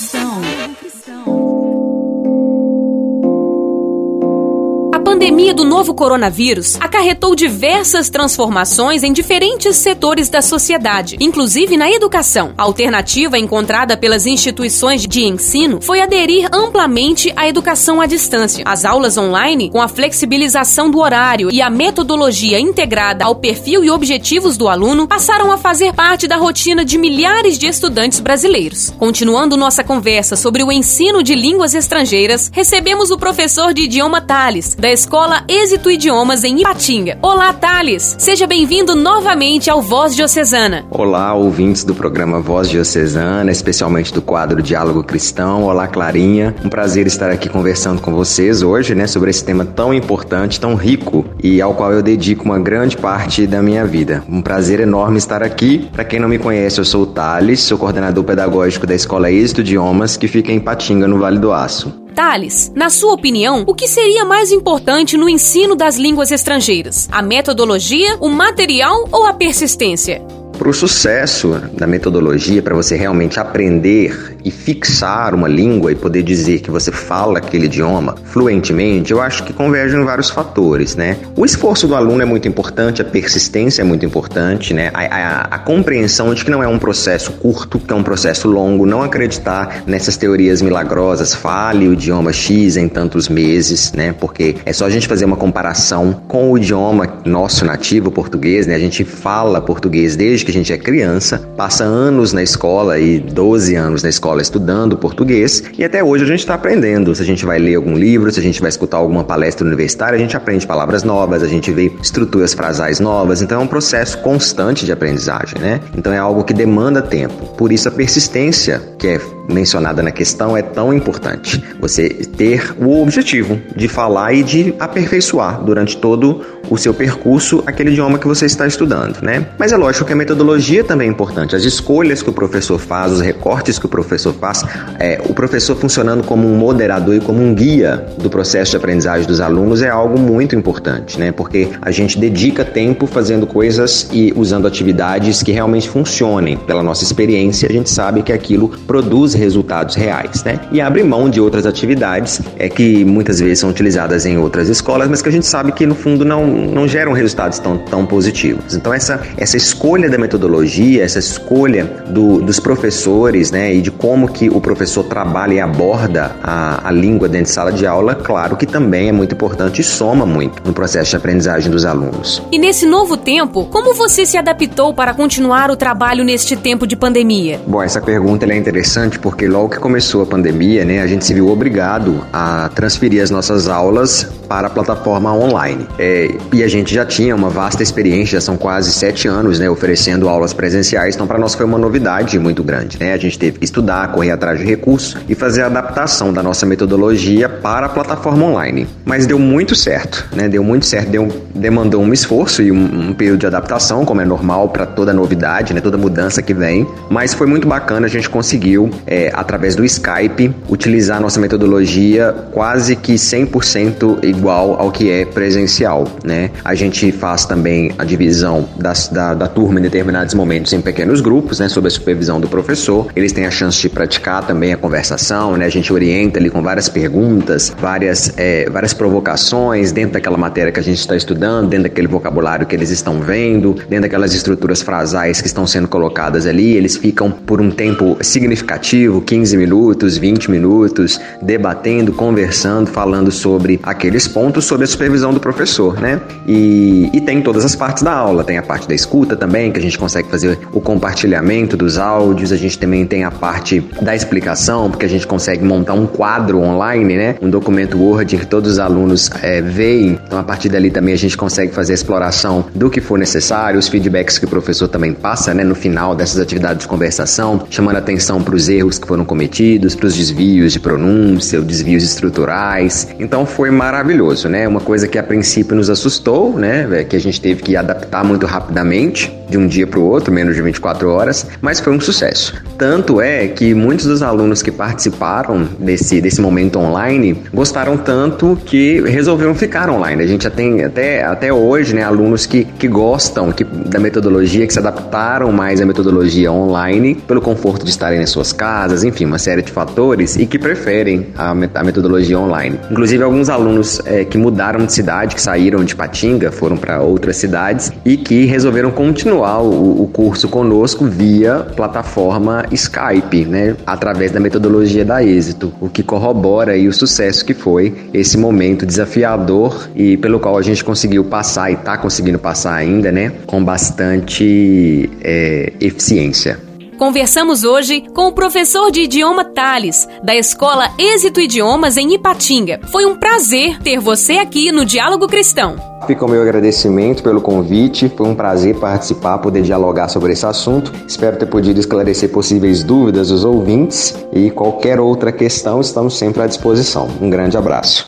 de 5.23 5.31
pandemia 5.33 5.53
do 5.55 5.63
novo 5.63 5.95
coronavírus 5.95 6.77
acarretou 6.79 7.35
diversas 7.35 8.07
transformações 8.07 9.01
em 9.01 9.11
diferentes 9.11 9.77
setores 9.77 10.29
da 10.29 10.43
sociedade, 10.43 11.17
inclusive 11.19 11.75
na 11.75 11.89
educação. 11.89 12.53
A 12.55 12.61
alternativa 12.61 13.35
encontrada 13.35 13.97
pelas 13.97 14.27
instituições 14.27 15.07
de 15.07 15.23
ensino 15.23 15.81
foi 15.81 16.01
aderir 16.01 16.47
amplamente 16.53 17.33
à 17.35 17.47
educação 17.47 17.99
à 17.99 18.05
distância. 18.05 18.63
As 18.67 18.85
aulas 18.85 19.17
online, 19.17 19.71
com 19.71 19.81
a 19.81 19.87
flexibilização 19.87 20.91
do 20.91 20.99
horário 20.99 21.49
e 21.51 21.63
a 21.63 21.69
metodologia 21.69 22.59
integrada 22.59 23.25
ao 23.25 23.33
perfil 23.33 23.83
e 23.83 23.89
objetivos 23.89 24.55
do 24.55 24.67
aluno, 24.67 25.07
passaram 25.07 25.51
a 25.51 25.57
fazer 25.57 25.93
parte 25.93 26.27
da 26.27 26.37
rotina 26.37 26.85
de 26.85 26.95
milhares 26.99 27.57
de 27.57 27.65
estudantes 27.65 28.19
brasileiros. 28.19 28.91
Continuando 28.99 29.57
nossa 29.57 29.83
conversa 29.83 30.35
sobre 30.35 30.63
o 30.63 30.71
ensino 30.71 31.23
de 31.23 31.33
línguas 31.33 31.73
estrangeiras, 31.73 32.51
recebemos 32.53 33.09
o 33.09 33.17
professor 33.17 33.73
de 33.73 33.81
idioma 33.81 34.21
Thales, 34.21 34.75
da 34.75 34.91
Escola 34.91 35.22
Escola 35.23 35.45
Êxito 35.47 35.89
Idiomas 35.89 36.43
em 36.43 36.59
Ipatinga. 36.59 37.17
Olá, 37.21 37.53
Thales! 37.53 38.13
Seja 38.19 38.45
bem-vindo 38.45 38.93
novamente 38.93 39.69
ao 39.69 39.81
Voz 39.81 40.13
Diocesana. 40.13 40.83
Olá, 40.91 41.33
ouvintes 41.33 41.85
do 41.85 41.95
programa 41.95 42.41
Voz 42.41 42.69
Diocesana, 42.69 43.49
especialmente 43.49 44.13
do 44.13 44.21
quadro 44.21 44.61
Diálogo 44.61 45.01
Cristão. 45.01 45.63
Olá, 45.63 45.87
Clarinha. 45.87 46.53
Um 46.65 46.67
prazer 46.67 47.07
estar 47.07 47.31
aqui 47.31 47.47
conversando 47.47 48.01
com 48.01 48.13
vocês 48.13 48.61
hoje, 48.61 48.93
né, 48.93 49.07
sobre 49.07 49.29
esse 49.29 49.45
tema 49.45 49.63
tão 49.63 49.93
importante, 49.93 50.59
tão 50.59 50.75
rico 50.75 51.23
e 51.41 51.61
ao 51.61 51.73
qual 51.73 51.93
eu 51.93 52.03
dedico 52.03 52.43
uma 52.43 52.59
grande 52.59 52.97
parte 52.97 53.47
da 53.47 53.61
minha 53.61 53.85
vida. 53.85 54.25
Um 54.27 54.41
prazer 54.41 54.81
enorme 54.81 55.19
estar 55.19 55.41
aqui. 55.41 55.87
Para 55.93 56.03
quem 56.03 56.19
não 56.19 56.27
me 56.27 56.37
conhece, 56.37 56.81
eu 56.81 56.85
sou 56.85 57.03
o 57.03 57.07
Thales, 57.07 57.61
sou 57.61 57.77
coordenador 57.77 58.25
pedagógico 58.25 58.85
da 58.85 58.93
Escola 58.93 59.31
Êxito 59.31 59.61
Idiomas, 59.61 60.17
que 60.17 60.27
fica 60.27 60.51
em 60.51 60.57
Ipatinga, 60.57 61.07
no 61.07 61.17
Vale 61.17 61.39
do 61.39 61.53
Aço. 61.53 62.02
Thales, 62.13 62.71
na 62.75 62.89
sua 62.89 63.13
opinião, 63.13 63.63
o 63.67 63.73
que 63.73 63.87
seria 63.87 64.23
mais 64.23 64.51
importante 64.51 65.17
no 65.17 65.27
ensino 65.27 65.75
das 65.75 65.97
línguas 65.97 66.31
estrangeiras? 66.31 67.09
A 67.11 67.21
metodologia, 67.21 68.17
o 68.19 68.29
material 68.29 69.09
ou 69.11 69.25
a 69.25 69.33
persistência? 69.33 70.21
Para 70.63 70.69
o 70.69 70.73
sucesso 70.73 71.61
da 71.77 71.85
metodologia, 71.85 72.61
para 72.61 72.73
você 72.73 72.95
realmente 72.95 73.37
aprender 73.37 74.37
e 74.45 74.49
fixar 74.49 75.35
uma 75.35 75.47
língua 75.47 75.91
e 75.91 75.95
poder 75.95 76.23
dizer 76.23 76.61
que 76.61 76.71
você 76.71 76.89
fala 76.89 77.39
aquele 77.39 77.65
idioma 77.65 78.15
fluentemente, 78.23 79.11
eu 79.11 79.21
acho 79.21 79.43
que 79.43 79.51
convergem 79.51 79.99
em 79.99 80.05
vários 80.05 80.29
fatores, 80.29 80.95
né? 80.95 81.17
O 81.35 81.43
esforço 81.43 81.85
do 81.85 81.95
aluno 81.95 82.21
é 82.21 82.25
muito 82.25 82.47
importante, 82.47 83.01
a 83.01 83.05
persistência 83.05 83.81
é 83.81 83.85
muito 83.85 84.05
importante, 84.05 84.73
né? 84.73 84.89
A, 84.93 85.01
a, 85.01 85.41
a 85.41 85.59
compreensão 85.59 86.33
de 86.33 86.45
que 86.45 86.51
não 86.51 86.63
é 86.63 86.67
um 86.67 86.79
processo 86.79 87.33
curto, 87.33 87.77
que 87.77 87.91
é 87.91 87.95
um 87.95 88.03
processo 88.03 88.47
longo, 88.47 88.85
não 88.85 89.01
acreditar 89.01 89.83
nessas 89.85 90.15
teorias 90.15 90.61
milagrosas, 90.61 91.35
fale 91.35 91.89
o 91.89 91.93
idioma 91.93 92.31
X 92.31 92.77
em 92.77 92.87
tantos 92.87 93.27
meses, 93.27 93.91
né? 93.91 94.15
Porque 94.17 94.55
é 94.65 94.71
só 94.71 94.85
a 94.85 94.89
gente 94.89 95.09
fazer 95.09 95.25
uma 95.25 95.37
comparação 95.37 96.21
com 96.25 96.51
o 96.51 96.57
idioma 96.57 97.17
nosso 97.25 97.65
nativo, 97.65 98.09
português, 98.09 98.65
né? 98.65 98.75
A 98.75 98.79
gente 98.79 99.03
fala 99.03 99.59
português 99.59 100.15
desde 100.15 100.45
que 100.45 100.52
gente 100.53 100.71
é 100.71 100.77
criança, 100.77 101.39
passa 101.57 101.83
anos 101.83 102.33
na 102.33 102.41
escola 102.41 102.99
e 102.99 103.19
12 103.19 103.75
anos 103.75 104.03
na 104.03 104.09
escola 104.09 104.41
estudando 104.41 104.97
português 104.97 105.63
e 105.77 105.83
até 105.83 106.03
hoje 106.03 106.23
a 106.23 106.27
gente 106.27 106.39
está 106.39 106.53
aprendendo. 106.53 107.13
Se 107.15 107.21
a 107.21 107.25
gente 107.25 107.45
vai 107.45 107.59
ler 107.59 107.75
algum 107.75 107.95
livro, 107.95 108.31
se 108.31 108.39
a 108.39 108.43
gente 108.43 108.61
vai 108.61 108.69
escutar 108.69 108.97
alguma 108.97 109.23
palestra 109.23 109.65
universitária, 109.65 110.15
a 110.15 110.19
gente 110.19 110.37
aprende 110.37 110.65
palavras 110.65 111.03
novas, 111.03 111.43
a 111.43 111.47
gente 111.47 111.71
vê 111.71 111.91
estruturas 112.01 112.53
frasais 112.53 112.99
novas, 112.99 113.41
então 113.41 113.61
é 113.61 113.63
um 113.63 113.67
processo 113.67 114.17
constante 114.19 114.85
de 114.85 114.91
aprendizagem, 114.91 115.59
né? 115.59 115.79
Então 115.97 116.13
é 116.13 116.17
algo 116.17 116.43
que 116.43 116.53
demanda 116.53 117.01
tempo. 117.01 117.45
Por 117.57 117.71
isso 117.71 117.87
a 117.87 117.91
persistência, 117.91 118.81
que 118.97 119.07
é 119.07 119.21
mencionada 119.49 120.01
na 120.01 120.11
questão, 120.11 120.55
é 120.55 120.61
tão 120.61 120.93
importante. 120.93 121.63
Você 121.79 122.09
ter 122.09 122.73
o 122.79 123.01
objetivo 123.01 123.59
de 123.75 123.87
falar 123.87 124.33
e 124.33 124.43
de 124.43 124.73
aperfeiçoar 124.79 125.63
durante 125.63 125.97
todo 125.97 126.41
o 126.69 126.77
seu 126.77 126.93
percurso 126.93 127.61
aquele 127.65 127.91
idioma 127.91 128.17
que 128.17 128.27
você 128.27 128.45
está 128.45 128.65
estudando, 128.65 129.21
né? 129.21 129.47
Mas 129.59 129.71
é 129.71 129.77
lógico 129.77 130.05
que 130.05 130.13
a 130.13 130.15
metodologia 130.15 130.83
também 130.83 131.07
é 131.07 131.11
importante. 131.11 131.55
As 131.55 131.63
escolhas 131.63 132.21
que 132.21 132.29
o 132.29 132.33
professor 132.33 132.79
faz, 132.79 133.11
os 133.11 133.21
recortes 133.21 133.77
que 133.77 133.85
o 133.85 133.89
professor 133.89 134.33
faz, 134.33 134.63
é, 134.97 135.21
o 135.25 135.33
professor 135.33 135.75
funcionando 135.75 136.23
como 136.23 136.47
um 136.47 136.55
moderador 136.55 137.15
e 137.15 137.19
como 137.19 137.41
um 137.41 137.53
guia 137.53 138.05
do 138.17 138.29
processo 138.29 138.71
de 138.71 138.77
aprendizagem 138.77 139.27
dos 139.27 139.41
alunos 139.41 139.81
é 139.81 139.89
algo 139.89 140.17
muito 140.17 140.55
importante, 140.55 141.19
né? 141.19 141.31
Porque 141.31 141.69
a 141.81 141.91
gente 141.91 142.17
dedica 142.17 142.63
tempo 142.63 143.05
fazendo 143.05 143.45
coisas 143.45 144.07
e 144.11 144.33
usando 144.35 144.65
atividades 144.65 145.43
que 145.43 145.51
realmente 145.51 145.89
funcionem. 145.89 146.57
Pela 146.57 146.81
nossa 146.81 147.03
experiência, 147.03 147.67
a 147.69 147.71
gente 147.71 147.89
sabe 147.89 148.23
que 148.23 148.31
aquilo 148.31 148.69
produz 148.87 149.32
resultados 149.33 149.95
reais, 149.95 150.43
né? 150.43 150.59
E 150.71 150.81
abre 150.81 151.03
mão 151.03 151.29
de 151.29 151.39
outras 151.39 151.65
atividades 151.65 152.41
é 152.57 152.69
que 152.69 153.03
muitas 153.05 153.39
vezes 153.39 153.59
são 153.59 153.69
utilizadas 153.69 154.25
em 154.25 154.37
outras 154.37 154.69
escolas, 154.69 155.09
mas 155.09 155.21
que 155.21 155.29
a 155.29 155.31
gente 155.31 155.45
sabe 155.45 155.71
que 155.71 155.85
no 155.85 155.95
fundo 155.95 156.25
não, 156.25 156.45
não 156.47 156.87
geram 156.87 157.13
resultados 157.13 157.59
tão, 157.59 157.77
tão 157.77 158.05
positivos. 158.05 158.75
Então 158.75 158.93
essa, 158.93 159.21
essa 159.37 159.57
escolha 159.57 160.09
da 160.09 160.17
metodologia, 160.17 161.03
essa 161.03 161.19
escolha 161.19 161.85
do, 162.07 162.41
dos 162.41 162.59
professores, 162.59 163.51
né, 163.51 163.73
e 163.73 163.81
de 163.81 163.91
como 163.91 164.27
que 164.27 164.49
o 164.49 164.59
professor 164.61 165.03
trabalha 165.03 165.53
e 165.53 165.59
aborda 165.59 166.35
a, 166.43 166.87
a 166.87 166.91
língua 166.91 167.27
dentro 167.27 167.47
de 167.47 167.51
sala 167.51 167.71
de 167.71 167.85
aula, 167.85 168.15
claro 168.15 168.55
que 168.55 168.65
também 168.65 169.09
é 169.09 169.11
muito 169.11 169.33
importante 169.33 169.81
e 169.81 169.83
soma 169.83 170.25
muito 170.25 170.61
no 170.65 170.73
processo 170.73 171.11
de 171.11 171.15
aprendizagem 171.15 171.71
dos 171.71 171.85
alunos. 171.85 172.41
E 172.51 172.57
nesse 172.57 172.85
novo 172.85 173.17
tempo, 173.17 173.65
como 173.65 173.93
você 173.93 174.25
se 174.25 174.37
adaptou 174.37 174.93
para 174.93 175.13
continuar 175.13 175.71
o 175.71 175.75
trabalho 175.75 176.23
neste 176.23 176.55
tempo 176.55 176.85
de 176.85 176.95
pandemia? 176.95 177.59
Bom, 177.65 177.81
essa 177.81 178.01
pergunta 178.01 178.45
é 178.45 178.57
interessante 178.57 179.19
porque 179.23 179.47
logo 179.47 179.69
que 179.69 179.79
começou 179.79 180.21
a 180.21 180.25
pandemia, 180.25 180.83
né, 180.83 181.01
a 181.01 181.07
gente 181.07 181.23
se 181.23 181.33
viu 181.33 181.47
obrigado 181.47 182.25
a 182.33 182.69
transferir 182.75 183.23
as 183.23 183.29
nossas 183.29 183.69
aulas 183.69 184.29
para 184.49 184.67
a 184.67 184.69
plataforma 184.69 185.33
online. 185.33 185.87
É, 185.97 186.29
e 186.51 186.61
a 186.61 186.67
gente 186.67 186.93
já 186.93 187.05
tinha 187.05 187.33
uma 187.33 187.49
vasta 187.49 187.81
experiência, 187.81 188.33
já 188.33 188.41
são 188.41 188.57
quase 188.57 188.91
sete 188.91 189.25
anos, 189.25 189.59
né, 189.59 189.69
oferecendo 189.69 190.27
aulas 190.27 190.51
presenciais, 190.51 191.15
então 191.15 191.25
para 191.25 191.39
nós 191.39 191.55
foi 191.55 191.65
uma 191.65 191.77
novidade 191.77 192.37
muito 192.37 192.61
grande, 192.63 192.97
né? 192.99 193.13
A 193.13 193.17
gente 193.17 193.39
teve 193.39 193.59
que 193.59 193.65
estudar, 193.65 194.11
correr 194.11 194.31
atrás 194.31 194.59
de 194.59 194.65
recursos 194.65 195.15
e 195.29 195.33
fazer 195.33 195.61
a 195.61 195.67
adaptação 195.67 196.33
da 196.33 196.43
nossa 196.43 196.65
metodologia 196.65 197.47
para 197.47 197.85
a 197.85 197.89
plataforma 197.89 198.45
online. 198.45 198.85
Mas 199.05 199.25
deu 199.25 199.39
muito 199.39 199.73
certo, 199.73 200.27
né? 200.35 200.49
Deu 200.49 200.65
muito 200.65 200.85
certo, 200.85 201.09
deu, 201.09 201.29
demandou 201.55 202.01
um 202.01 202.11
esforço 202.11 202.61
e 202.61 202.73
um, 202.73 203.09
um 203.09 203.13
período 203.13 203.39
de 203.39 203.47
adaptação, 203.47 204.03
como 204.03 204.19
é 204.19 204.25
normal 204.25 204.67
para 204.67 204.85
toda 204.85 205.13
novidade, 205.13 205.73
né? 205.73 205.79
Toda 205.79 205.97
mudança 205.97 206.41
que 206.41 206.53
vem, 206.53 206.85
mas 207.09 207.33
foi 207.33 207.47
muito 207.47 207.65
bacana, 207.65 208.05
a 208.05 208.09
gente 208.09 208.29
conseguiu 208.29 208.89
é, 209.13 209.31
através 209.31 209.75
do 209.75 209.85
Skype, 209.85 210.51
utilizar 210.67 211.21
nossa 211.21 211.39
metodologia 211.39 212.33
quase 212.51 212.95
que 212.95 213.13
100% 213.13 214.23
igual 214.23 214.73
ao 214.79 214.91
que 214.91 215.11
é 215.11 215.23
presencial, 215.23 216.07
né? 216.23 216.49
A 216.65 216.73
gente 216.73 217.11
faz 217.11 217.45
também 217.45 217.91
a 217.99 218.03
divisão 218.03 218.67
das, 218.75 219.07
da, 219.09 219.35
da 219.35 219.47
turma 219.47 219.79
em 219.79 219.83
determinados 219.83 220.33
momentos 220.33 220.73
em 220.73 220.81
pequenos 220.81 221.21
grupos, 221.21 221.59
né? 221.59 221.69
Sob 221.69 221.87
a 221.87 221.91
supervisão 221.91 222.39
do 222.39 222.47
professor. 222.47 223.07
Eles 223.15 223.31
têm 223.31 223.45
a 223.45 223.51
chance 223.51 223.79
de 223.79 223.89
praticar 223.89 224.47
também 224.47 224.73
a 224.73 224.77
conversação, 224.77 225.55
né? 225.55 225.65
A 225.65 225.69
gente 225.69 225.93
orienta 225.93 226.39
ali 226.39 226.49
com 226.49 226.63
várias 226.63 226.89
perguntas, 226.89 227.71
várias, 227.79 228.33
é, 228.37 228.67
várias 228.69 228.93
provocações 228.93 229.91
dentro 229.91 230.13
daquela 230.13 230.37
matéria 230.37 230.71
que 230.71 230.79
a 230.79 230.83
gente 230.83 230.99
está 230.99 231.15
estudando, 231.15 231.69
dentro 231.69 231.83
daquele 231.83 232.07
vocabulário 232.07 232.65
que 232.65 232.75
eles 232.75 232.89
estão 232.89 233.19
vendo, 233.19 233.73
dentro 233.87 234.01
daquelas 234.01 234.33
estruturas 234.33 234.81
frasais 234.81 235.39
que 235.39 235.47
estão 235.47 235.67
sendo 235.67 235.87
colocadas 235.87 236.47
ali. 236.47 236.75
Eles 236.75 236.97
ficam 236.97 237.29
por 237.29 237.61
um 237.61 237.69
tempo 237.69 238.17
significativo, 238.21 239.02
15 239.21 239.57
minutos, 239.57 240.17
20 240.17 240.51
minutos, 240.51 241.19
debatendo, 241.41 242.13
conversando, 242.13 242.87
falando 242.87 243.31
sobre 243.31 243.79
aqueles 243.83 244.27
pontos 244.27 244.65
sob 244.65 244.83
a 244.83 244.87
supervisão 244.87 245.33
do 245.33 245.39
professor, 245.39 245.99
né? 245.99 246.21
E, 246.47 247.09
e 247.13 247.21
tem 247.21 247.41
todas 247.41 247.65
as 247.65 247.75
partes 247.75 248.03
da 248.03 248.11
aula, 248.11 248.43
tem 248.43 248.57
a 248.57 248.63
parte 248.63 248.87
da 248.87 248.95
escuta 248.95 249.35
também, 249.35 249.71
que 249.71 249.79
a 249.79 249.81
gente 249.81 249.97
consegue 249.97 250.29
fazer 250.29 250.57
o 250.71 250.81
compartilhamento 250.81 251.75
dos 251.75 251.97
áudios, 251.97 252.51
a 252.51 252.57
gente 252.57 252.77
também 252.77 253.05
tem 253.05 253.23
a 253.23 253.31
parte 253.31 253.81
da 254.01 254.15
explicação, 254.15 254.89
porque 254.89 255.05
a 255.05 255.09
gente 255.09 255.27
consegue 255.27 255.63
montar 255.63 255.93
um 255.93 256.05
quadro 256.05 256.59
online, 256.59 257.15
né? 257.15 257.35
Um 257.41 257.49
documento 257.49 257.97
Word 257.97 258.35
em 258.35 258.39
que 258.39 258.45
todos 258.45 258.73
os 258.73 258.79
alunos 258.79 259.29
é, 259.41 259.61
veem. 259.61 260.19
Então, 260.25 260.39
a 260.39 260.43
partir 260.43 260.69
dali 260.69 260.89
também 260.89 261.13
a 261.13 261.17
gente 261.17 261.37
consegue 261.37 261.73
fazer 261.73 261.93
a 261.93 261.95
exploração 261.95 262.65
do 262.73 262.89
que 262.89 263.01
for 263.01 263.17
necessário, 263.17 263.79
os 263.79 263.87
feedbacks 263.87 264.37
que 264.37 264.45
o 264.45 264.47
professor 264.47 264.87
também 264.87 265.13
passa, 265.13 265.53
né? 265.53 265.63
No 265.63 265.75
final 265.75 266.15
dessas 266.15 266.39
atividades 266.39 266.83
de 266.83 266.87
conversação, 266.87 267.65
chamando 267.69 267.97
atenção 267.97 268.41
para 268.41 268.55
os 268.55 268.69
erros 268.69 268.92
que 268.97 269.07
foram 269.07 269.25
cometidos, 269.25 269.95
para 269.95 270.07
os 270.07 270.15
desvios 270.15 270.73
de 270.73 270.79
pronúncia, 270.79 271.59
os 271.59 271.65
desvios 271.65 272.03
estruturais. 272.03 273.07
Então, 273.19 273.45
foi 273.45 273.69
maravilhoso, 273.71 274.49
né? 274.49 274.67
Uma 274.67 274.81
coisa 274.81 275.07
que 275.07 275.17
a 275.17 275.23
princípio 275.23 275.75
nos 275.75 275.89
assustou, 275.89 276.57
né? 276.57 277.03
Que 277.03 277.15
a 277.15 277.19
gente 277.19 277.39
teve 277.39 277.61
que 277.61 277.75
adaptar 277.75 278.23
muito 278.23 278.45
rapidamente 278.45 279.31
de 279.53 279.57
um 279.57 279.67
dia 279.67 279.85
para 279.85 279.99
o 279.99 280.03
outro, 280.03 280.33
menos 280.33 280.55
de 280.55 280.61
24 280.61 281.09
horas, 281.09 281.45
mas 281.61 281.79
foi 281.79 281.93
um 281.93 282.01
sucesso. 282.01 282.55
Tanto 282.77 283.21
é 283.21 283.47
que 283.47 283.73
muitos 283.75 284.05
dos 284.05 284.23
alunos 284.23 284.63
que 284.63 284.71
participaram 284.71 285.67
desse, 285.79 286.19
desse 286.19 286.41
momento 286.41 286.79
online 286.79 287.43
gostaram 287.53 287.95
tanto 287.95 288.57
que 288.65 289.01
resolveram 289.01 289.53
ficar 289.53 289.89
online. 289.89 290.23
A 290.23 290.27
gente 290.27 290.43
já 290.43 290.49
tem 290.49 290.83
até, 290.83 291.23
até 291.23 291.53
hoje 291.53 291.93
né, 291.93 292.03
alunos 292.03 292.47
que, 292.47 292.65
que 292.65 292.87
gostam 292.87 293.51
que, 293.51 293.63
da 293.63 293.99
metodologia, 293.99 294.65
que 294.65 294.73
se 294.73 294.79
adaptaram 294.79 295.51
mais 295.51 295.79
à 295.79 295.85
metodologia 295.85 296.51
online 296.51 297.15
pelo 297.15 297.41
conforto 297.41 297.83
de 297.83 297.91
estarem 297.91 298.19
nas 298.19 298.31
suas 298.31 298.51
casas, 298.51 298.82
enfim, 299.03 299.25
uma 299.25 299.37
série 299.37 299.61
de 299.61 299.71
fatores 299.71 300.35
e 300.35 300.45
que 300.45 300.57
preferem 300.57 301.27
a, 301.37 301.51
a 301.51 301.83
metodologia 301.83 302.39
online. 302.39 302.79
Inclusive, 302.89 303.23
alguns 303.23 303.49
alunos 303.49 304.01
é, 304.05 304.25
que 304.25 304.37
mudaram 304.37 304.85
de 304.85 304.91
cidade, 304.91 305.35
que 305.35 305.41
saíram 305.41 305.83
de 305.83 305.95
Patinga, 305.95 306.51
foram 306.51 306.75
para 306.75 307.01
outras 307.01 307.37
cidades 307.37 307.91
e 308.03 308.17
que 308.17 308.45
resolveram 308.45 308.91
continuar 308.91 309.61
o, 309.61 310.03
o 310.03 310.07
curso 310.07 310.47
conosco 310.47 311.05
via 311.05 311.59
plataforma 311.75 312.65
Skype, 312.71 313.45
né, 313.45 313.75
através 313.85 314.31
da 314.31 314.39
metodologia 314.39 315.05
da 315.05 315.23
Êxito, 315.23 315.73
o 315.79 315.89
que 315.89 316.03
corrobora 316.03 316.73
aí 316.73 316.87
o 316.87 316.93
sucesso 316.93 317.45
que 317.45 317.53
foi 317.53 317.93
esse 318.13 318.37
momento 318.37 318.85
desafiador 318.85 319.89
e 319.95 320.17
pelo 320.17 320.39
qual 320.39 320.57
a 320.57 320.61
gente 320.61 320.83
conseguiu 320.83 321.23
passar 321.23 321.71
e 321.71 321.73
está 321.75 321.97
conseguindo 321.97 322.39
passar 322.39 322.73
ainda, 322.73 323.11
né, 323.11 323.31
com 323.45 323.63
bastante 323.63 325.09
é, 325.21 325.73
eficiência. 325.79 326.72
Conversamos 326.97 327.63
hoje 327.63 328.01
com 328.13 328.27
o 328.27 328.31
professor 328.31 328.91
de 328.91 329.01
idioma 329.01 329.43
Thales, 329.43 330.07
da 330.23 330.35
Escola 330.35 330.91
Êxito 330.97 331.41
Idiomas 331.41 331.97
em 331.97 332.13
Ipatinga. 332.13 332.79
Foi 332.91 333.05
um 333.05 333.15
prazer 333.15 333.79
ter 333.81 333.99
você 333.99 334.33
aqui 334.33 334.71
no 334.71 334.85
Diálogo 334.85 335.27
Cristão. 335.27 335.75
Fica 336.05 336.25
o 336.25 336.29
meu 336.29 336.41
agradecimento 336.41 337.23
pelo 337.23 337.41
convite, 337.41 338.11
foi 338.15 338.27
um 338.27 338.35
prazer 338.35 338.75
participar, 338.75 339.39
poder 339.39 339.63
dialogar 339.63 340.09
sobre 340.09 340.33
esse 340.33 340.45
assunto. 340.45 340.91
Espero 341.07 341.37
ter 341.37 341.47
podido 341.47 341.79
esclarecer 341.79 342.29
possíveis 342.29 342.83
dúvidas 342.83 343.29
dos 343.29 343.43
ouvintes 343.43 344.15
e 344.31 344.51
qualquer 344.51 344.99
outra 344.99 345.31
questão, 345.31 345.81
estamos 345.81 346.17
sempre 346.17 346.43
à 346.43 346.47
disposição. 346.47 347.07
Um 347.21 347.29
grande 347.29 347.57
abraço. 347.57 348.07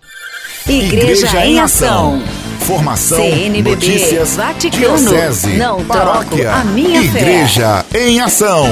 Igreja, 0.67 1.27
Igreja 1.27 1.45
em 1.45 1.59
Ação. 1.59 2.23
Formação, 2.61 3.17
CNBB, 3.19 3.69
notícias, 3.69 4.35
Vaticano, 4.35 4.97
diocese, 4.97 5.49
não 5.57 5.85
paróquia, 5.85 6.51
a 6.51 6.63
minha 6.63 7.03
Igreja 7.03 7.85
fé. 7.91 8.07
em 8.07 8.19
Ação. 8.19 8.67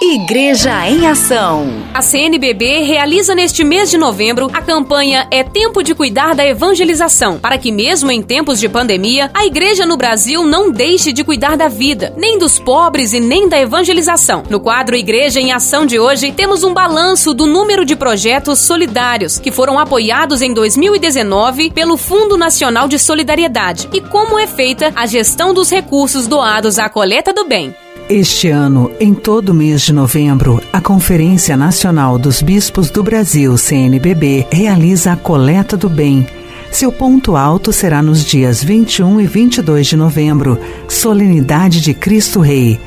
Igreja 0.00 0.86
em 0.90 1.06
Ação. 1.06 1.68
A 1.94 2.02
CNBB 2.02 2.82
realiza 2.82 3.34
neste 3.34 3.64
mês 3.64 3.90
de 3.90 3.96
novembro 3.96 4.50
a 4.52 4.60
campanha 4.60 5.26
É 5.30 5.42
Tempo 5.42 5.82
de 5.82 5.94
Cuidar 5.94 6.34
da 6.34 6.46
Evangelização, 6.46 7.38
para 7.38 7.56
que, 7.56 7.72
mesmo 7.72 8.10
em 8.10 8.22
tempos 8.22 8.60
de 8.60 8.68
pandemia, 8.68 9.30
a 9.32 9.46
igreja 9.46 9.86
no 9.86 9.96
Brasil 9.96 10.44
não 10.44 10.70
deixe 10.70 11.14
de 11.14 11.24
cuidar 11.24 11.56
da 11.56 11.68
vida, 11.68 12.12
nem 12.14 12.38
dos 12.38 12.58
pobres 12.58 13.14
e 13.14 13.20
nem 13.20 13.48
da 13.48 13.58
evangelização. 13.58 14.42
No 14.50 14.60
quadro 14.60 14.94
Igreja 14.94 15.40
em 15.40 15.50
Ação 15.50 15.86
de 15.86 15.98
hoje, 15.98 16.30
temos 16.30 16.62
um 16.62 16.74
balanço 16.74 17.32
do 17.32 17.46
número 17.46 17.82
de 17.82 17.96
projetos 17.96 18.58
solidários 18.58 19.38
que 19.38 19.50
foram 19.50 19.78
apoiados 19.78 20.42
em 20.42 20.52
2019 20.52 21.70
pelo 21.70 21.96
Fundo 21.96 22.36
Nacional 22.36 22.86
de 22.86 22.98
Solidariedade 22.98 23.88
e 23.94 24.02
como 24.02 24.38
é 24.38 24.46
feita 24.46 24.92
a 24.94 25.06
gestão 25.06 25.54
dos 25.54 25.70
recursos 25.70 26.26
doados 26.26 26.78
à 26.78 26.86
coleta 26.90 27.32
do 27.32 27.46
bem. 27.46 27.74
Este 28.08 28.48
ano, 28.50 28.92
em 29.00 29.12
todo 29.12 29.52
mês 29.52 29.82
de 29.82 29.92
novembro, 29.92 30.62
a 30.72 30.80
Conferência 30.80 31.56
Nacional 31.56 32.16
dos 32.16 32.40
Bispos 32.40 32.88
do 32.88 33.02
Brasil, 33.02 33.58
CNBB, 33.58 34.46
realiza 34.48 35.10
a 35.10 35.16
Coleta 35.16 35.76
do 35.76 35.88
Bem. 35.88 36.24
Seu 36.70 36.92
ponto 36.92 37.34
alto 37.34 37.72
será 37.72 38.00
nos 38.00 38.24
dias 38.24 38.62
21 38.62 39.20
e 39.20 39.26
22 39.26 39.88
de 39.88 39.96
novembro, 39.96 40.56
Solenidade 40.86 41.80
de 41.80 41.92
Cristo 41.94 42.38
Rei. 42.38 42.78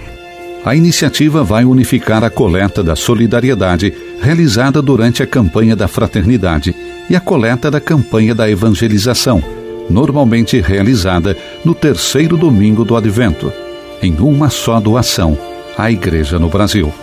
A 0.64 0.74
iniciativa 0.74 1.44
vai 1.44 1.66
unificar 1.66 2.24
a 2.24 2.30
coleta 2.30 2.82
da 2.82 2.96
solidariedade 2.96 3.94
realizada 4.22 4.82
durante 4.82 5.22
a 5.22 5.28
campanha 5.28 5.76
da 5.76 5.90
fraternidade 5.90 6.74
e 7.10 7.16
a 7.16 7.20
coleta 7.20 7.70
da 7.70 7.82
campanha 7.82 8.34
da 8.34 8.50
evangelização, 8.50 9.44
normalmente 9.90 10.62
realizada 10.62 11.36
no 11.66 11.76
terceiro 11.76 12.38
domingo 12.38 12.86
do 12.86 12.96
Advento 12.96 13.52
em 14.02 14.16
uma 14.20 14.50
só 14.50 14.80
doação 14.80 15.38
à 15.78 15.92
Igreja 15.92 16.40
no 16.40 16.50
Brasil. 16.50 16.94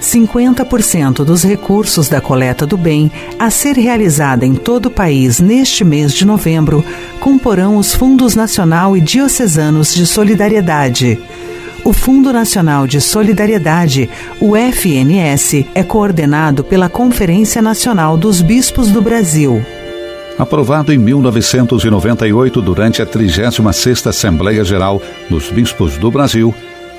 50% 0.00 1.24
dos 1.24 1.44
recursos 1.44 2.08
da 2.08 2.20
coleta 2.20 2.66
do 2.66 2.76
bem 2.76 3.10
a 3.38 3.50
ser 3.50 3.76
realizada 3.76 4.44
em 4.44 4.54
todo 4.54 4.86
o 4.86 4.90
país 4.90 5.38
neste 5.38 5.84
mês 5.84 6.12
de 6.12 6.24
novembro 6.24 6.84
comporão 7.20 7.76
os 7.76 7.94
Fundos 7.94 8.34
Nacional 8.34 8.96
e 8.96 9.00
Diocesanos 9.00 9.94
de 9.94 10.04
Solidariedade. 10.04 11.20
O 11.84 11.92
Fundo 11.92 12.32
Nacional 12.32 12.86
de 12.86 13.00
Solidariedade, 13.00 14.08
o 14.40 14.56
FNS, 14.56 15.66
é 15.74 15.82
coordenado 15.82 16.62
pela 16.62 16.88
Conferência 16.88 17.60
Nacional 17.62 18.16
dos 18.16 18.40
Bispos 18.40 18.90
do 18.90 19.02
Brasil. 19.02 19.64
Aprovado 20.38 20.92
em 20.92 20.98
1998 20.98 22.62
durante 22.62 23.02
a 23.02 23.06
36ª 23.06 24.08
Assembleia 24.08 24.64
Geral 24.64 25.00
dos 25.28 25.50
Bispos 25.50 25.96
do 25.98 26.10
Brasil, 26.10 26.54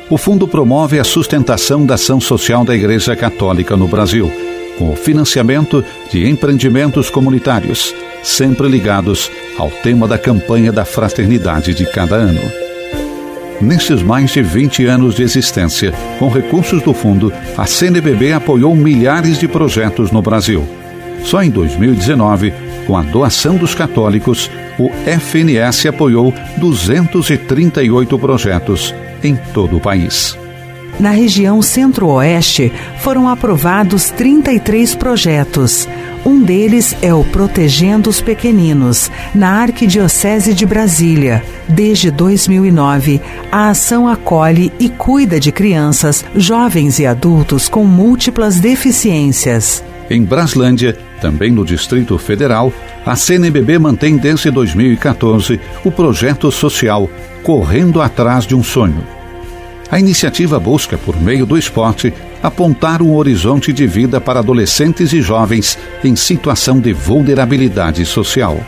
o 0.09 0.17
fundo 0.17 0.47
promove 0.47 0.99
a 0.99 1.03
sustentação 1.03 1.85
da 1.85 1.95
ação 1.95 2.21
social 2.21 2.63
da 2.63 2.75
Igreja 2.75 3.15
Católica 3.15 3.75
no 3.75 3.87
Brasil, 3.87 4.31
com 4.77 4.91
o 4.91 4.95
financiamento 4.95 5.83
de 6.11 6.29
empreendimentos 6.29 7.09
comunitários, 7.09 7.93
sempre 8.21 8.67
ligados 8.67 9.31
ao 9.57 9.69
tema 9.69 10.07
da 10.07 10.17
campanha 10.17 10.71
da 10.71 10.85
fraternidade 10.85 11.73
de 11.73 11.85
cada 11.85 12.15
ano. 12.15 12.41
Nesses 13.61 14.01
mais 14.01 14.31
de 14.31 14.41
20 14.41 14.85
anos 14.85 15.15
de 15.15 15.23
existência, 15.23 15.93
com 16.19 16.27
recursos 16.27 16.81
do 16.81 16.93
fundo, 16.93 17.31
a 17.57 17.65
CNBB 17.65 18.33
apoiou 18.33 18.75
milhares 18.75 19.39
de 19.39 19.47
projetos 19.47 20.11
no 20.11 20.21
Brasil. 20.21 20.67
Só 21.23 21.41
em 21.41 21.49
2019, 21.49 22.53
com 22.85 22.97
a 22.97 23.01
doação 23.01 23.55
dos 23.55 23.73
católicos, 23.75 24.49
o 24.77 24.89
FNS 25.05 25.87
apoiou 25.87 26.33
238 26.57 28.19
projetos 28.19 28.93
em 29.23 29.35
todo 29.53 29.77
o 29.77 29.79
país. 29.79 30.37
Na 30.99 31.09
região 31.09 31.61
Centro-Oeste 31.61 32.71
foram 32.99 33.27
aprovados 33.27 34.11
33 34.11 34.95
projetos. 34.95 35.87
Um 36.25 36.41
deles 36.41 36.95
é 37.01 37.13
o 37.13 37.23
Protegendo 37.23 38.09
os 38.09 38.21
Pequeninos, 38.21 39.11
na 39.33 39.61
Arquidiocese 39.61 40.53
de 40.53 40.65
Brasília. 40.65 41.43
Desde 41.67 42.11
2009, 42.11 43.19
a 43.51 43.69
ação 43.69 44.07
acolhe 44.07 44.71
e 44.79 44.87
cuida 44.87 45.39
de 45.39 45.51
crianças, 45.51 46.23
jovens 46.35 46.99
e 46.99 47.05
adultos 47.05 47.67
com 47.67 47.83
múltiplas 47.83 48.59
deficiências. 48.59 49.83
Em 50.09 50.23
Braslândia, 50.23 50.97
também 51.21 51.51
no 51.51 51.65
Distrito 51.65 52.17
Federal, 52.17 52.71
a 53.05 53.15
CNBB 53.15 53.79
mantém 53.79 54.17
desde 54.17 54.51
2014 54.51 55.59
o 55.83 55.91
projeto 55.91 56.51
social 56.51 57.09
Correndo 57.41 58.01
Atrás 58.01 58.45
de 58.45 58.55
um 58.55 58.63
Sonho. 58.63 59.03
A 59.89 59.99
iniciativa 59.99 60.59
busca, 60.59 60.97
por 60.97 61.19
meio 61.21 61.45
do 61.45 61.57
esporte, 61.57 62.13
apontar 62.41 63.01
um 63.01 63.15
horizonte 63.15 63.71
de 63.71 63.85
vida 63.85 64.19
para 64.19 64.39
adolescentes 64.39 65.13
e 65.13 65.21
jovens 65.21 65.77
em 66.03 66.15
situação 66.15 66.79
de 66.79 66.91
vulnerabilidade 66.91 68.05
social. 68.05 68.59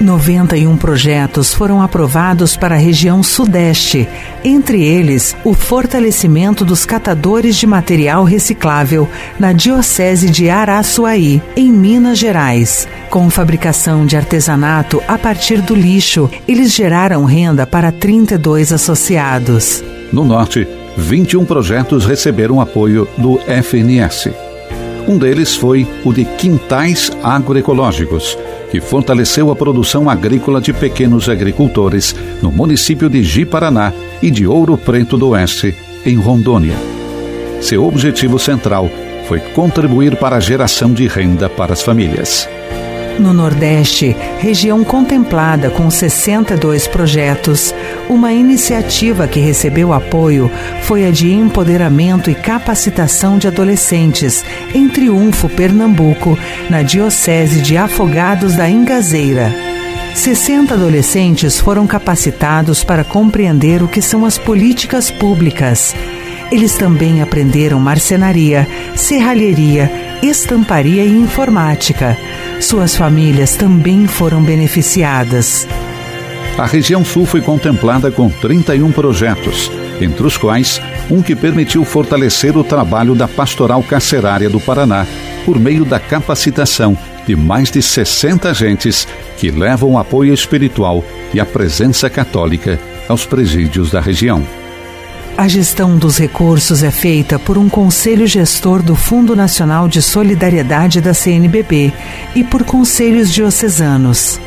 91 0.00 0.78
projetos 0.78 1.52
foram 1.52 1.82
aprovados 1.82 2.56
para 2.56 2.74
a 2.74 2.78
região 2.78 3.22
Sudeste, 3.22 4.08
entre 4.42 4.82
eles 4.82 5.36
o 5.44 5.52
fortalecimento 5.52 6.64
dos 6.64 6.86
catadores 6.86 7.56
de 7.56 7.66
material 7.66 8.24
reciclável 8.24 9.06
na 9.38 9.52
Diocese 9.52 10.30
de 10.30 10.48
Araçuaí, 10.48 11.42
em 11.54 11.70
Minas 11.70 12.18
Gerais. 12.18 12.88
Com 13.10 13.28
fabricação 13.28 14.06
de 14.06 14.16
artesanato 14.16 15.02
a 15.06 15.18
partir 15.18 15.60
do 15.60 15.74
lixo, 15.74 16.30
eles 16.48 16.72
geraram 16.72 17.24
renda 17.24 17.66
para 17.66 17.92
32 17.92 18.72
associados. 18.72 19.84
No 20.10 20.24
Norte, 20.24 20.66
21 20.96 21.44
projetos 21.44 22.06
receberam 22.06 22.58
apoio 22.58 23.06
do 23.18 23.38
FNS. 23.62 24.30
Um 25.06 25.18
deles 25.18 25.54
foi 25.54 25.86
o 26.04 26.12
de 26.12 26.24
quintais 26.24 27.10
agroecológicos 27.22 28.36
que 28.70 28.80
fortaleceu 28.80 29.50
a 29.50 29.56
produção 29.56 30.08
agrícola 30.08 30.60
de 30.60 30.72
pequenos 30.72 31.28
agricultores 31.28 32.14
no 32.40 32.50
município 32.52 33.08
de 33.08 33.22
Ji-Paraná 33.22 33.92
e 34.22 34.30
de 34.30 34.46
Ouro 34.46 34.78
Preto 34.78 35.18
do 35.18 35.30
Oeste, 35.30 35.74
em 36.06 36.16
Rondônia. 36.16 36.76
Seu 37.60 37.84
objetivo 37.84 38.38
central 38.38 38.88
foi 39.26 39.40
contribuir 39.40 40.16
para 40.16 40.36
a 40.36 40.40
geração 40.40 40.92
de 40.92 41.06
renda 41.06 41.48
para 41.48 41.72
as 41.72 41.82
famílias. 41.82 42.48
No 43.18 43.34
Nordeste, 43.34 44.16
região 44.38 44.82
contemplada 44.82 45.70
com 45.70 45.90
62 45.90 46.86
projetos, 46.86 47.74
uma 48.08 48.32
iniciativa 48.32 49.28
que 49.28 49.40
recebeu 49.40 49.92
apoio 49.92 50.50
foi 50.82 51.06
a 51.06 51.10
de 51.10 51.30
empoderamento 51.30 52.30
e 52.30 52.34
capacitação 52.34 53.36
de 53.36 53.46
adolescentes 53.46 54.44
em 54.74 54.88
Triunfo, 54.88 55.48
Pernambuco, 55.48 56.38
na 56.70 56.82
Diocese 56.82 57.60
de 57.60 57.76
Afogados 57.76 58.56
da 58.56 58.68
Ingazeira. 58.68 59.52
60 60.14 60.74
adolescentes 60.74 61.60
foram 61.60 61.86
capacitados 61.86 62.82
para 62.82 63.04
compreender 63.04 63.82
o 63.82 63.88
que 63.88 64.02
são 64.02 64.24
as 64.24 64.38
políticas 64.38 65.10
públicas. 65.10 65.94
Eles 66.50 66.74
também 66.74 67.22
aprenderam 67.22 67.78
marcenaria, 67.78 68.66
serralheria, 68.96 69.90
estamparia 70.20 71.04
e 71.04 71.10
informática. 71.10 72.18
Suas 72.60 72.94
famílias 72.94 73.56
também 73.56 74.06
foram 74.06 74.42
beneficiadas. 74.42 75.66
A 76.58 76.66
região 76.66 77.02
sul 77.02 77.24
foi 77.24 77.40
contemplada 77.40 78.10
com 78.10 78.28
31 78.28 78.92
projetos, 78.92 79.72
entre 79.98 80.26
os 80.26 80.36
quais 80.36 80.80
um 81.10 81.22
que 81.22 81.34
permitiu 81.34 81.84
fortalecer 81.86 82.56
o 82.58 82.62
trabalho 82.62 83.14
da 83.14 83.26
Pastoral 83.26 83.82
Carcerária 83.82 84.50
do 84.50 84.60
Paraná 84.60 85.06
por 85.46 85.58
meio 85.58 85.86
da 85.86 85.98
capacitação 85.98 86.96
de 87.26 87.34
mais 87.34 87.70
de 87.70 87.80
60 87.80 88.50
agentes 88.50 89.08
que 89.38 89.50
levam 89.50 89.96
apoio 89.96 90.34
espiritual 90.34 91.02
e 91.32 91.40
a 91.40 91.46
presença 91.46 92.10
católica 92.10 92.78
aos 93.08 93.24
presídios 93.24 93.90
da 93.90 94.00
região. 94.00 94.59
A 95.36 95.48
gestão 95.48 95.96
dos 95.96 96.18
recursos 96.18 96.82
é 96.82 96.90
feita 96.90 97.38
por 97.38 97.56
um 97.56 97.68
conselho 97.68 98.26
gestor 98.26 98.82
do 98.82 98.94
Fundo 98.94 99.34
Nacional 99.34 99.88
de 99.88 100.02
Solidariedade 100.02 101.00
da 101.00 101.14
CNBB 101.14 101.92
e 102.34 102.44
por 102.44 102.64
conselhos 102.64 103.32
diocesanos. 103.32 104.38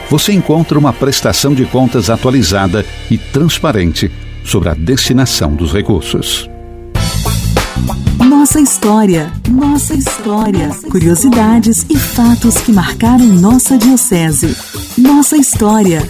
você 0.09 0.31
encontra 0.31 0.79
uma 0.79 0.93
prestação 0.93 1.53
de 1.53 1.65
contas 1.65 2.09
atualizada 2.09 2.85
e 3.11 3.17
transparente 3.17 4.09
sobre 4.49 4.69
a 4.69 4.73
destinação 4.73 5.53
dos 5.53 5.71
recursos. 5.71 6.49
Nossa 8.17 8.59
história, 8.59 9.31
nossa 9.47 9.93
história. 9.93 10.69
Curiosidades 10.89 11.85
e 11.87 11.95
fatos 11.95 12.57
que 12.57 12.71
marcaram 12.71 13.25
nossa 13.25 13.77
diocese. 13.77 14.57
Nossa 14.97 15.37
história. 15.37 16.01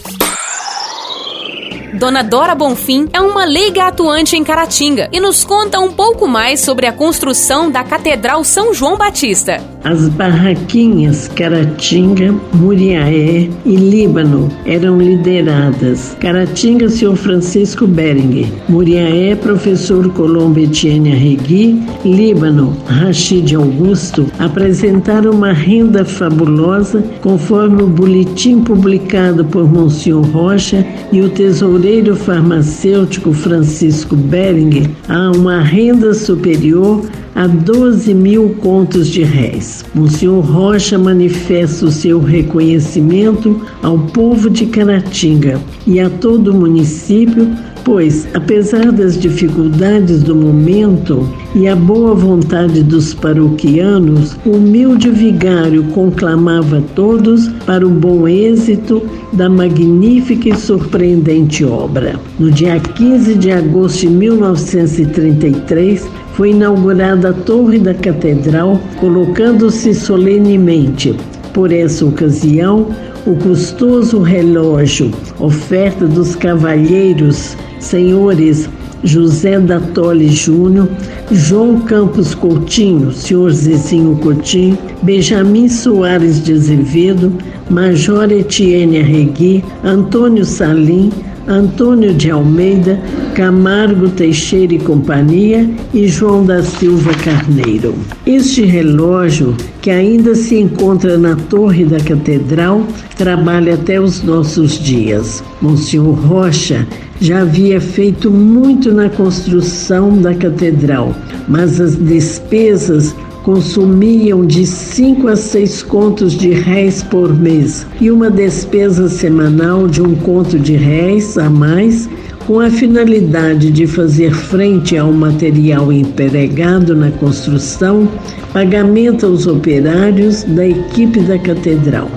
Dona 1.96 2.22
Dora 2.22 2.56
Bonfim 2.56 3.10
é 3.12 3.20
uma 3.20 3.44
leiga 3.44 3.88
atuante 3.88 4.38
em 4.38 4.44
Caratinga 4.44 5.10
e 5.12 5.20
nos 5.20 5.44
conta 5.44 5.82
um 5.82 5.92
pouco 5.92 6.26
mais 6.26 6.62
sobre 6.62 6.88
a 6.88 6.94
construção 6.94 7.70
da 7.70 7.84
Catedral 7.84 8.42
São 8.46 8.74
João 8.74 8.96
Batista. 8.96 9.58
As 9.84 10.10
barraquinhas 10.10 11.28
Caratinga, 11.30 12.36
Muriaé 12.54 13.50
e 13.66 13.76
Líbano 13.76 14.50
eram 14.66 15.02
lideradas. 15.02 16.18
Caratinga, 16.20 16.90
Sr. 16.90 17.16
Francisco 17.16 17.88
Beringer. 17.88 18.48
Muriaé, 18.68 19.36
professor 19.36 20.12
Colombo 20.14 20.60
Etienne 20.60 21.14
Arregui. 21.14 21.82
Líbano, 22.04 22.76
Rachid 22.86 23.56
Augusto, 23.56 24.26
apresentaram 24.38 25.32
uma 25.32 25.54
renda 25.54 26.04
fabulosa 26.04 27.04
conforme 27.22 27.84
o 27.84 27.88
boletim 27.88 28.62
publicado 28.62 29.46
por 29.46 29.72
Monsenhor 29.72 30.26
Rocha 30.32 30.86
e 31.12 31.22
o 31.22 31.30
tesoureiro 31.30 32.16
farmacêutico 32.16 33.32
Francisco 33.34 34.16
Beringer, 34.16 34.90
há 35.08 35.32
uma 35.32 35.62
renda 35.62 36.14
superior 36.14 37.04
a 37.36 37.48
12 37.48 38.14
mil 38.14 38.56
contos 38.62 39.08
de 39.08 39.24
réis. 39.24 39.86
Monsenhor 39.94 40.44
Rocha 40.44 40.98
manifesta 40.98 41.86
o 41.86 41.92
seu 41.92 42.20
reconhecimento 42.20 43.62
ao 43.82 43.98
povo 43.98 44.50
de 44.50 44.66
Caratinga 44.66 45.60
e 45.88 46.00
a 46.00 46.10
todo 46.10 46.52
o 46.52 46.56
município 46.56 47.48
pois, 47.90 48.28
apesar 48.36 48.92
das 48.92 49.18
dificuldades 49.18 50.22
do 50.22 50.36
momento 50.36 51.28
e 51.56 51.68
a 51.68 51.76
boa 51.76 52.14
vontade 52.14 52.84
dos 52.84 53.16
paroquianos, 53.16 54.38
o 54.46 54.52
humilde 54.52 55.10
vigário 55.10 55.84
conclamava 55.86 56.84
todos 56.96 57.48
para 57.66 57.88
o 57.88 57.90
bom 57.90 58.28
êxito 58.28 59.02
da 59.34 59.50
magnífica 59.50 60.50
e 60.50 60.56
surpreendente 60.56 61.66
obra. 61.66 62.20
No 62.40 62.52
dia 62.52 62.80
15 62.80 63.34
de 63.36 63.52
agosto 63.52 64.02
de 64.02 64.10
1933, 64.10 66.08
foi 66.40 66.52
inaugurada 66.52 67.32
a 67.32 67.34
Torre 67.34 67.78
da 67.80 67.94
Catedral, 67.94 68.80
colocando-se 68.96 69.94
solenemente, 69.94 71.14
por 71.54 71.70
essa 71.70 72.06
ocasião, 72.06 72.88
o 73.28 73.36
custoso 73.36 74.22
relógio, 74.22 75.12
oferta 75.38 76.08
dos 76.08 76.38
cavalheiros 76.38 77.58
senhores 77.82 78.70
José 79.04 79.60
da 79.60 79.82
Tole 79.82 80.30
Júnior, 80.30 80.88
João 81.30 81.82
Campos 81.82 82.34
Coutinho, 82.34 83.12
senhor 83.12 83.52
Zezinho 83.52 84.16
Coutinho, 84.16 84.78
Benjamin 85.02 85.68
Soares 85.68 86.42
de 86.42 86.54
Azevedo, 86.54 87.34
Major 87.70 88.32
Etienne 88.32 89.00
Arregui, 89.00 89.62
Antônio 89.84 90.46
Salim, 90.46 91.12
Antônio 91.50 92.14
de 92.14 92.30
Almeida, 92.30 93.02
Camargo 93.34 94.08
Teixeira 94.10 94.76
e 94.76 94.80
Companhia 94.80 95.68
e 95.92 96.08
João 96.08 96.46
da 96.46 96.62
Silva 96.62 97.12
Carneiro. 97.16 97.96
Este 98.24 98.64
relógio, 98.64 99.58
que 99.82 99.90
ainda 99.90 100.36
se 100.36 100.60
encontra 100.60 101.18
na 101.18 101.36
torre 101.36 101.86
da 101.86 102.00
catedral, 102.00 102.86
trabalha 103.18 103.74
até 103.74 104.00
os 104.00 104.22
nossos 104.22 104.78
dias. 104.78 105.44
Monsenhor 105.60 106.14
Rocha 106.14 106.88
já 107.20 107.42
havia 107.42 107.82
feito 107.82 108.30
muito 108.30 108.94
na 108.94 109.10
construção 109.10 110.22
da 110.22 110.36
catedral, 110.36 111.16
mas 111.48 111.82
as 111.82 111.96
despesas 111.96 113.16
consumiam 113.44 114.46
de 114.46 114.66
5 114.66 115.28
a 115.28 115.36
6 115.36 115.84
contos 115.84 116.34
de 116.34 116.52
réis 116.52 117.02
por 117.04 117.34
mês 117.34 117.86
e 118.00 118.12
uma 118.12 118.30
despesa 118.30 119.08
semanal 119.08 119.88
de 119.88 120.02
um 120.02 120.16
conto 120.16 120.60
de 120.60 120.76
réis 120.76 121.38
a 121.38 121.50
mais, 121.50 122.10
com 122.46 122.60
a 122.60 122.70
finalidade 122.70 123.72
de 123.72 123.86
fazer 123.86 124.34
frente 124.34 124.98
ao 124.98 125.12
material 125.12 125.92
empregado 125.92 126.96
na 126.96 127.12
construção, 127.12 128.08
pagamento 128.52 129.26
aos 129.26 129.46
operários 129.46 130.44
da 130.44 130.68
equipe 130.68 131.20
da 131.22 131.38
catedral. 131.38 132.10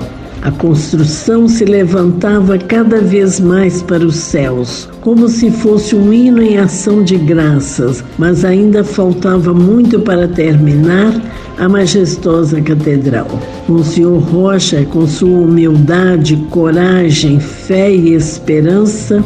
A 0.43 0.51
construção 0.51 1.47
se 1.47 1.65
levantava 1.65 2.59
cada 2.59 3.01
vez 3.01 3.39
mais 3.39 3.81
para 3.81 4.05
os 4.05 4.17
céus, 4.17 4.89
como 5.01 5.29
se 5.29 5.53
fosse 5.53 5.95
um 5.95 6.13
hino 6.13 6.43
em 6.43 6.59
ação 6.59 7.05
de 7.05 7.17
graças, 7.17 8.03
mas 8.19 8.45
ainda 8.45 8.83
faltava 8.83 9.55
muito 9.55 10.01
para 10.01 10.27
terminar 10.27 11.15
a 11.59 11.69
majestosa 11.69 12.61
catedral. 12.61 13.29
Monsenhor 13.69 14.19
Rocha, 14.19 14.85
com 14.87 15.07
sua 15.07 15.43
humildade, 15.43 16.35
coragem, 16.51 17.39
fé 17.39 17.95
e 17.95 18.13
esperança, 18.13 19.25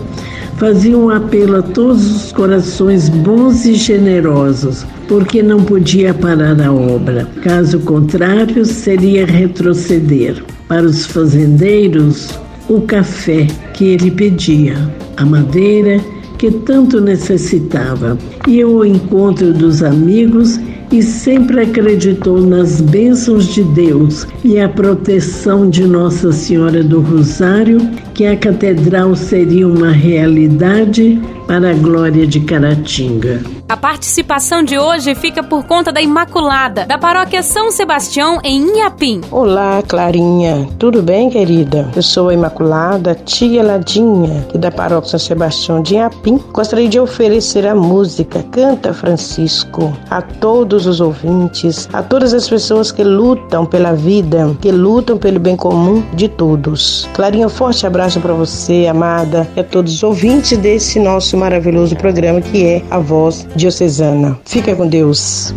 fazia 0.56 0.96
um 0.96 1.10
apelo 1.10 1.56
a 1.56 1.62
todos 1.62 2.24
os 2.24 2.32
corações 2.32 3.08
bons 3.08 3.64
e 3.66 3.74
generosos, 3.74 4.86
porque 5.06 5.42
não 5.42 5.62
podia 5.62 6.14
parar 6.14 6.60
a 6.60 6.72
obra. 6.72 7.28
Caso 7.42 7.78
contrário, 7.80 8.64
seria 8.64 9.26
retroceder 9.26 10.42
para 10.66 10.82
os 10.82 11.06
fazendeiros 11.06 12.30
o 12.68 12.80
café 12.80 13.46
que 13.74 13.84
ele 13.84 14.10
pedia, 14.10 14.76
a 15.16 15.24
madeira 15.24 16.00
que 16.38 16.50
tanto 16.50 17.00
necessitava, 17.00 18.18
e 18.46 18.60
ao 18.60 18.84
encontro 18.84 19.52
dos 19.52 19.82
amigos 19.82 20.60
e 20.90 21.03
sempre 21.03 21.61
acreditou 21.62 22.40
nas 22.40 22.81
bênçãos 22.81 23.46
de 23.46 23.62
Deus 23.62 24.27
e 24.44 24.59
a 24.59 24.68
proteção 24.68 25.68
de 25.68 25.85
Nossa 25.87 26.33
Senhora 26.33 26.83
do 26.83 27.01
Rosário, 27.01 27.79
que 28.14 28.27
a 28.27 28.37
catedral 28.37 29.14
seria 29.14 29.66
uma 29.66 29.90
realidade 29.90 31.20
para 31.46 31.70
a 31.70 31.74
glória 31.74 32.26
de 32.26 32.40
Caratinga. 32.40 33.40
A 33.68 33.76
participação 33.76 34.62
de 34.62 34.78
hoje 34.78 35.14
fica 35.14 35.42
por 35.42 35.64
conta 35.64 35.92
da 35.92 36.00
Imaculada, 36.00 36.87
da 36.87 36.98
paróquia 36.98 37.42
São 37.42 37.70
Sebastião, 37.70 38.40
em 38.44 38.62
Inhapim. 38.62 39.20
Olá, 39.30 39.82
Clarinha. 39.87 40.68
Tudo 40.78 41.02
bem, 41.02 41.30
querida? 41.30 41.90
Eu 41.94 42.02
sou 42.02 42.28
a 42.28 42.35
Imaculada, 42.35 43.14
tia 43.14 43.62
Ladinha, 43.62 44.46
da 44.54 44.70
paróquia 44.70 45.11
São 45.11 45.18
Sebastião 45.18 45.82
de 45.82 45.94
Inhapim. 45.94 46.38
Gostaria 46.52 46.88
de 46.88 47.00
oferecer 47.00 47.66
a 47.66 47.74
música 47.74 48.42
Canta 48.52 48.94
Francisco 48.94 49.92
a 50.11 50.22
todos 50.22 50.87
os 50.87 51.00
ouvintes, 51.00 51.88
a 51.92 52.02
todas 52.02 52.35
as 52.35 52.48
pessoas 52.48 52.92
que 52.92 53.02
lutam 53.02 53.66
pela 53.66 53.94
vida, 53.94 54.56
que 54.61 54.70
lutam 54.70 55.18
pelo 55.18 55.40
bem 55.40 55.56
comum 55.56 56.04
de 56.14 56.28
todos. 56.28 57.09
Clarinha, 57.14 57.48
forte 57.48 57.87
abraço 57.87 58.20
para 58.20 58.32
você, 58.32 58.87
amada, 58.88 59.48
e 59.56 59.61
a 59.61 59.64
todos 59.64 59.92
os 59.92 60.02
ouvintes 60.02 60.56
desse 60.59 61.00
nosso 61.00 61.36
maravilhoso 61.37 61.94
programa 61.96 62.40
que 62.40 62.64
é 62.64 62.83
A 62.90 62.99
Voz 62.99 63.46
Diocesana. 63.55 64.38
Fica 64.44 64.75
com 64.75 64.87
Deus. 64.87 65.55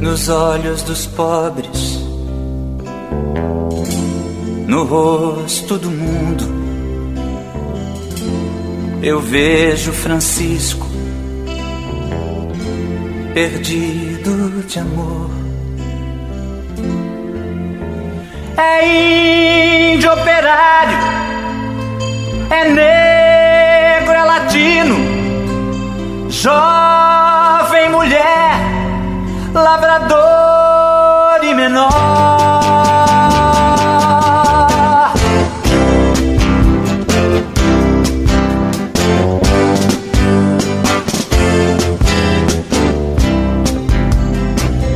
Nos 0.00 0.28
olhos 0.28 0.82
dos 0.82 1.06
pobres, 1.06 2.00
no 4.66 4.84
rosto 4.84 5.76
do 5.78 5.90
mundo, 5.90 6.44
eu 9.02 9.20
vejo 9.20 9.92
Francisco 9.92 10.86
perdido 13.34 14.62
de 14.66 14.78
amor. 14.78 15.30
É 18.56 19.94
índio 19.94 20.12
operário, 20.12 20.98
é 22.50 22.64
negro, 22.70 23.19
latino 24.40 24.96
jovem 26.30 27.90
mulher, 27.90 28.54
lavrador 29.52 31.42
e 31.42 31.54
menor. 31.54 31.90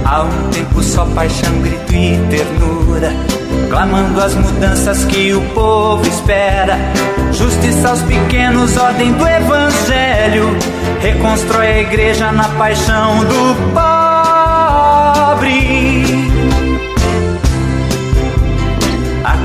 Há 0.06 0.22
um 0.22 0.50
tempo 0.50 0.82
só 0.82 1.04
paixão, 1.06 1.52
grito 1.60 1.92
e 1.92 2.16
ternura, 2.30 2.83
clamando 3.74 4.20
as 4.20 4.34
mudanças 4.36 5.04
que 5.06 5.34
o 5.34 5.40
povo 5.48 6.06
espera. 6.06 6.78
Justiça 7.32 7.88
aos 7.88 8.02
pequenos, 8.02 8.76
ordem 8.76 9.12
do 9.12 9.26
evangelho 9.26 10.56
reconstrói 11.00 11.66
a 11.66 11.80
igreja 11.80 12.30
na 12.30 12.48
paixão 12.50 13.24
do 13.24 13.56
pobre. 13.74 14.14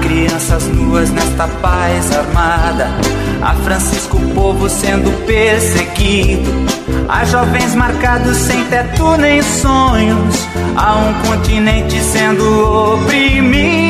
Criança 0.02 0.58
crianças 0.58 0.68
nuas 0.70 1.10
nesta 1.12 1.48
paz 1.48 2.16
armada. 2.16 2.88
A 3.42 3.54
Francisco 3.56 4.20
povo 4.34 4.70
sendo 4.70 5.12
perseguido. 5.26 6.52
A 7.08 7.26
jovens 7.26 7.76
marcados 7.76 8.38
sem 8.38 8.64
teto 8.66 9.18
nem 9.18 9.42
sonhos. 9.42 10.48
A 10.76 10.96
um 10.96 11.14
continente 11.28 12.00
sendo 12.02 12.96
oprimido. 12.96 13.89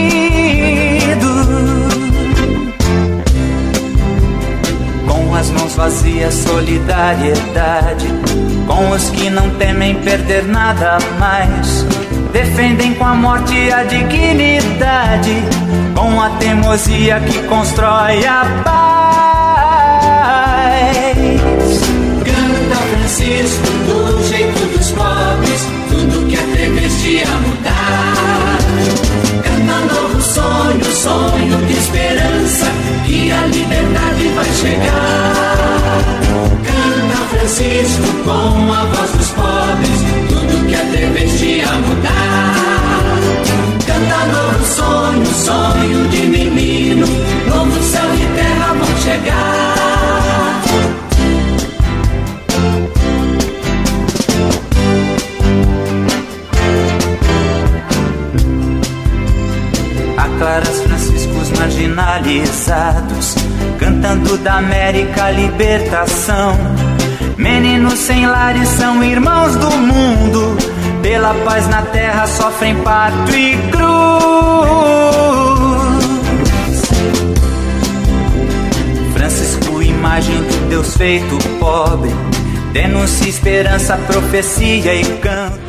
Vazias, 5.79 6.33
solidariedade. 6.33 8.07
Com 8.67 8.89
os 8.91 9.09
que 9.11 9.29
não 9.29 9.49
temem 9.51 9.95
perder 9.95 10.43
nada 10.45 10.97
mais 11.17 11.85
defendem 12.33 12.93
com 12.95 13.05
a 13.05 13.15
morte 13.15 13.71
a 13.71 13.85
dignidade, 13.85 15.41
com 15.95 16.21
a 16.21 16.31
teimosia 16.31 17.21
que 17.21 17.43
constrói 17.43 18.25
a 18.25 18.43
paz. 18.65 19.55
Canta 22.25 22.75
Francisco 22.75 23.69
do 23.87 24.27
jeito 24.27 24.59
dos 24.77 24.91
pobres, 24.91 25.65
tudo 25.89 26.27
que 26.27 26.35
atreveste 26.35 27.23
a 27.23 27.31
mudar. 27.47 28.57
Canta 29.43 29.79
novo 29.93 30.21
sonho, 30.21 30.83
sonho 30.93 31.65
de 31.65 31.73
esperança, 31.73 32.65
que 33.05 33.31
a 33.31 33.45
liberdade 33.45 34.27
vai 34.35 34.51
chegar. 34.55 35.08
Francisco 37.59 38.23
com 38.23 38.73
a 38.73 38.85
voz 38.85 39.11
dos 39.11 39.31
pobres, 39.31 39.99
tudo 40.29 40.65
que 40.65 40.75
atreveste 40.75 41.61
a 41.61 41.73
mudar. 41.73 43.19
Canta 43.85 44.25
novo 44.27 44.65
sonho, 44.65 45.25
sonho 45.25 46.07
de 46.07 46.21
menino, 46.27 47.05
novo 47.49 47.83
céu 47.83 48.15
e 48.15 48.25
terra 48.37 48.73
vão 48.75 48.97
chegar. 49.03 49.75
Aclaras 60.17 60.81
franciscos 60.83 61.51
marginalizados, 61.59 63.35
cantando 63.77 64.37
da 64.37 64.59
América 64.59 65.31
libertação. 65.31 66.88
Meninos 67.39 67.99
sem 67.99 68.27
lares 68.27 68.67
são 68.67 69.01
irmãos 69.01 69.55
do 69.55 69.71
mundo, 69.71 70.57
pela 71.01 71.33
paz 71.45 71.69
na 71.69 71.83
terra 71.83 72.27
sofrem 72.27 72.75
parto 72.83 73.31
e 73.33 73.55
cruz. 73.71 73.79
Francisco, 79.13 79.81
imagem 79.81 80.43
de 80.43 80.57
Deus 80.67 80.97
feito 80.97 81.37
pobre, 81.59 82.11
denuncia 82.73 83.29
esperança, 83.29 83.95
profecia 83.95 84.93
e 84.95 85.05
canto. 85.19 85.68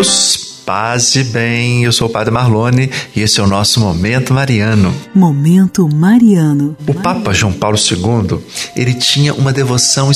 Deus, 0.00 0.62
paz 0.64 1.14
e 1.14 1.24
bem. 1.24 1.84
Eu 1.84 1.92
sou 1.92 2.08
o 2.08 2.10
Padre 2.10 2.32
Marlone 2.32 2.90
e 3.14 3.20
esse 3.20 3.38
é 3.38 3.42
o 3.42 3.46
nosso 3.46 3.80
Momento 3.80 4.32
Mariano. 4.32 4.94
Momento 5.14 5.86
Mariano. 5.94 6.74
O 6.86 6.94
Papa 6.94 7.34
João 7.34 7.52
Paulo 7.52 7.76
II, 7.76 8.38
ele 8.74 8.94
tinha 8.94 9.34
uma 9.34 9.52
devoção 9.52 10.10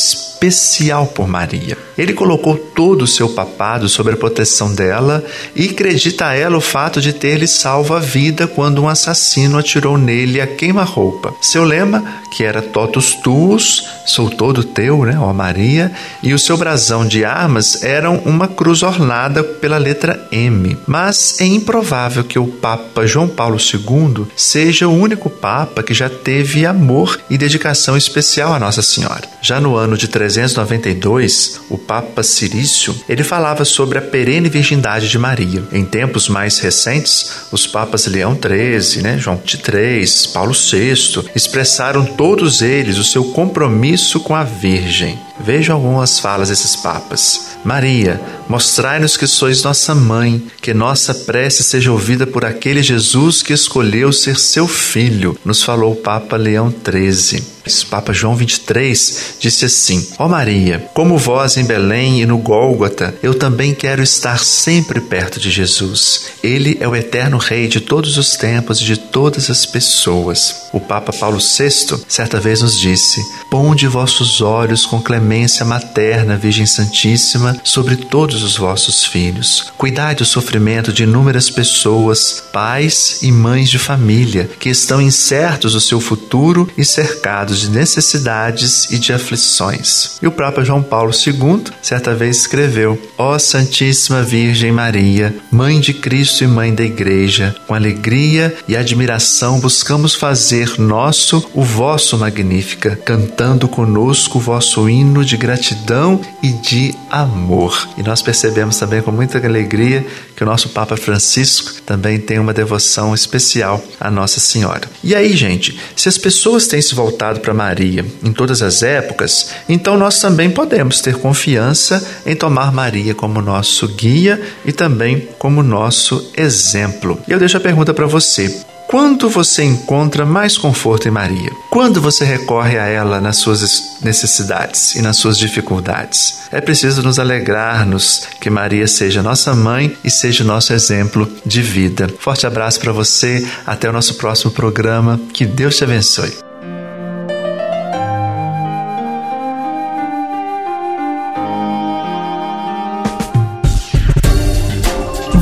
especial 0.44 1.06
por 1.06 1.28
Maria. 1.28 1.76
Ele 1.96 2.12
colocou 2.12 2.56
todo 2.56 3.02
o 3.02 3.06
seu 3.06 3.28
papado 3.28 3.88
sobre 3.88 4.14
a 4.14 4.16
proteção 4.16 4.74
dela 4.74 5.24
e 5.54 5.68
acredita 5.68 6.26
a 6.26 6.34
ela 6.34 6.56
o 6.56 6.60
fato 6.60 7.00
de 7.00 7.12
ter 7.12 7.38
lhe 7.38 7.46
salvo 7.46 7.94
a 7.94 8.00
vida 8.00 8.46
quando 8.46 8.82
um 8.82 8.88
assassino 8.88 9.58
atirou 9.58 9.96
nele 9.96 10.40
a 10.40 10.46
queima-roupa. 10.46 11.32
Seu 11.40 11.64
lema, 11.64 12.02
que 12.32 12.42
era 12.42 12.60
totus 12.60 13.14
tuus, 13.14 13.86
sou 14.06 14.28
todo 14.28 14.64
teu, 14.64 15.04
né, 15.04 15.16
ó 15.18 15.32
Maria, 15.32 15.92
e 16.22 16.34
o 16.34 16.38
seu 16.38 16.56
brasão 16.56 17.06
de 17.06 17.24
armas 17.24 17.82
eram 17.82 18.16
uma 18.24 18.48
cruz 18.48 18.82
ornada 18.82 19.44
pela 19.44 19.78
letra 19.78 20.26
M. 20.32 20.76
Mas 20.86 21.40
é 21.40 21.44
improvável 21.44 22.24
que 22.24 22.38
o 22.38 22.46
Papa 22.46 23.06
João 23.06 23.28
Paulo 23.28 23.58
II 23.58 24.26
seja 24.36 24.88
o 24.88 24.92
único 24.92 25.30
Papa 25.30 25.82
que 25.82 25.94
já 25.94 26.08
teve 26.08 26.66
amor 26.66 27.20
e 27.30 27.38
dedicação 27.38 27.96
especial 27.96 28.52
a 28.52 28.58
Nossa 28.58 28.82
Senhora. 28.82 29.28
Já 29.40 29.60
no 29.60 29.76
ano 29.76 29.96
de 29.96 30.08
392, 30.34 31.60
o 31.70 31.78
Papa 31.78 32.22
Cirício, 32.24 32.94
ele 33.08 33.22
falava 33.22 33.64
sobre 33.64 33.98
a 33.98 34.02
perene 34.02 34.48
virgindade 34.48 35.08
de 35.08 35.16
Maria. 35.16 35.62
Em 35.72 35.84
tempos 35.84 36.28
mais 36.28 36.58
recentes, 36.58 37.46
os 37.52 37.68
Papas 37.68 38.06
Leão 38.06 38.36
XIII, 38.36 39.02
né, 39.02 39.16
João 39.16 39.40
XXIII, 39.40 40.32
Paulo 40.32 40.52
VI, 40.52 41.30
expressaram 41.36 42.04
todos 42.04 42.62
eles 42.62 42.98
o 42.98 43.04
seu 43.04 43.24
compromisso 43.26 44.18
com 44.20 44.34
a 44.34 44.42
Virgem. 44.42 45.18
Vejam 45.38 45.76
algumas 45.76 46.18
falas 46.18 46.48
desses 46.48 46.76
papas. 46.76 47.56
Maria, 47.64 48.20
mostrai-nos 48.48 49.16
que 49.16 49.26
sois 49.26 49.62
nossa 49.62 49.94
mãe, 49.94 50.42
que 50.62 50.72
nossa 50.72 51.14
prece 51.14 51.62
seja 51.62 51.90
ouvida 51.90 52.26
por 52.26 52.44
aquele 52.44 52.82
Jesus 52.82 53.42
que 53.42 53.52
escolheu 53.52 54.12
ser 54.12 54.38
seu 54.38 54.68
filho, 54.68 55.36
nos 55.44 55.62
falou 55.62 55.92
o 55.92 55.96
Papa 55.96 56.36
Leão 56.36 56.70
XIII. 56.72 57.54
O 57.66 57.86
Papa 57.86 58.12
João 58.12 58.36
23 58.36 59.36
disse 59.40 59.64
assim: 59.64 60.06
Ó 60.18 60.28
Maria, 60.28 60.86
como 60.92 61.16
vós 61.16 61.56
em 61.56 61.64
Belém 61.64 62.20
e 62.20 62.26
no 62.26 62.36
Gólgota, 62.36 63.14
eu 63.22 63.32
também 63.32 63.74
quero 63.74 64.02
estar 64.02 64.38
sempre 64.38 65.00
perto 65.00 65.40
de 65.40 65.50
Jesus. 65.50 66.26
Ele 66.42 66.76
é 66.78 66.86
o 66.86 66.94
eterno 66.94 67.38
Rei 67.38 67.66
de 67.66 67.80
todos 67.80 68.18
os 68.18 68.36
tempos 68.36 68.82
e 68.82 68.84
de 68.84 68.98
todas 68.98 69.48
as 69.48 69.64
pessoas. 69.64 70.68
O 70.74 70.80
Papa 70.80 71.10
Paulo 71.10 71.38
VI 71.38 72.04
certa 72.06 72.38
vez 72.38 72.60
nos 72.60 72.78
disse: 72.78 73.22
Ponde 73.50 73.86
vossos 73.86 74.42
olhos 74.42 74.84
com 74.84 75.00
clemência 75.00 75.23
materna, 75.64 76.36
Virgem 76.36 76.66
Santíssima, 76.66 77.56
sobre 77.64 77.96
todos 77.96 78.42
os 78.42 78.56
vossos 78.56 79.04
filhos. 79.04 79.72
Cuidai 79.76 80.14
do 80.14 80.24
sofrimento 80.24 80.92
de 80.92 81.04
inúmeras 81.04 81.50
pessoas, 81.50 82.42
pais 82.52 83.20
e 83.22 83.32
mães 83.32 83.68
de 83.68 83.78
família, 83.78 84.48
que 84.58 84.68
estão 84.68 85.00
incertos 85.00 85.72
do 85.72 85.80
seu 85.80 86.00
futuro 86.00 86.68
e 86.76 86.84
cercados 86.84 87.60
de 87.60 87.70
necessidades 87.70 88.90
e 88.90 88.98
de 88.98 89.12
aflições. 89.12 90.18
E 90.22 90.26
o 90.26 90.32
Papa 90.32 90.64
João 90.64 90.82
Paulo 90.82 91.12
II 91.12 91.64
certa 91.82 92.14
vez 92.14 92.38
escreveu: 92.38 93.00
Ó 93.16 93.38
Santíssima 93.38 94.22
Virgem 94.22 94.72
Maria, 94.72 95.34
Mãe 95.50 95.80
de 95.80 95.94
Cristo 95.94 96.44
e 96.44 96.46
Mãe 96.46 96.74
da 96.74 96.84
Igreja, 96.84 97.54
com 97.66 97.74
alegria 97.74 98.54
e 98.66 98.76
admiração 98.76 99.60
buscamos 99.60 100.14
fazer 100.14 100.78
nosso 100.78 101.44
o 101.54 101.62
vosso 101.62 102.18
Magnífica, 102.18 102.98
cantando 103.04 103.68
conosco 103.68 104.38
o 104.38 104.40
vosso 104.40 104.88
hino 104.88 105.13
de 105.22 105.36
gratidão 105.36 106.18
e 106.42 106.48
de 106.48 106.94
amor. 107.10 107.86
E 107.98 108.02
nós 108.02 108.22
percebemos 108.22 108.78
também 108.78 109.02
com 109.02 109.12
muita 109.12 109.36
alegria 109.38 110.06
que 110.34 110.42
o 110.42 110.46
nosso 110.46 110.70
Papa 110.70 110.96
Francisco 110.96 111.82
também 111.82 112.18
tem 112.18 112.38
uma 112.38 112.54
devoção 112.54 113.14
especial 113.14 113.84
à 114.00 114.10
Nossa 114.10 114.40
Senhora. 114.40 114.88
E 115.02 115.14
aí, 115.14 115.36
gente, 115.36 115.78
se 115.94 116.08
as 116.08 116.16
pessoas 116.16 116.66
têm 116.66 116.80
se 116.80 116.94
voltado 116.94 117.40
para 117.40 117.52
Maria 117.52 118.04
em 118.22 118.32
todas 118.32 118.62
as 118.62 118.82
épocas, 118.82 119.50
então 119.68 119.98
nós 119.98 120.18
também 120.18 120.50
podemos 120.50 121.02
ter 121.02 121.16
confiança 121.18 122.02
em 122.24 122.34
tomar 122.34 122.72
Maria 122.72 123.14
como 123.14 123.42
nosso 123.42 123.86
guia 123.88 124.40
e 124.64 124.72
também 124.72 125.28
como 125.38 125.62
nosso 125.62 126.32
exemplo. 126.36 127.20
E 127.28 127.32
eu 127.32 127.38
deixo 127.38 127.58
a 127.58 127.60
pergunta 127.60 127.92
para 127.92 128.06
você: 128.06 128.64
quando 128.94 129.28
você 129.28 129.64
encontra 129.64 130.24
mais 130.24 130.56
conforto 130.56 131.08
em 131.08 131.10
Maria? 131.10 131.50
Quando 131.68 132.00
você 132.00 132.24
recorre 132.24 132.78
a 132.78 132.86
ela 132.86 133.20
nas 133.20 133.38
suas 133.38 133.98
necessidades 134.02 134.94
e 134.94 135.02
nas 135.02 135.16
suas 135.16 135.36
dificuldades? 135.36 136.42
É 136.52 136.60
preciso 136.60 137.02
nos 137.02 137.18
alegrarmos 137.18 138.28
que 138.38 138.48
Maria 138.48 138.86
seja 138.86 139.20
nossa 139.20 139.52
mãe 139.52 139.98
e 140.04 140.08
seja 140.08 140.44
nosso 140.44 140.72
exemplo 140.72 141.28
de 141.44 141.60
vida. 141.60 142.08
Forte 142.20 142.46
abraço 142.46 142.78
para 142.78 142.92
você, 142.92 143.44
até 143.66 143.90
o 143.90 143.92
nosso 143.92 144.14
próximo 144.14 144.52
programa. 144.52 145.20
Que 145.32 145.44
Deus 145.44 145.76
te 145.76 145.82
abençoe. 145.82 146.32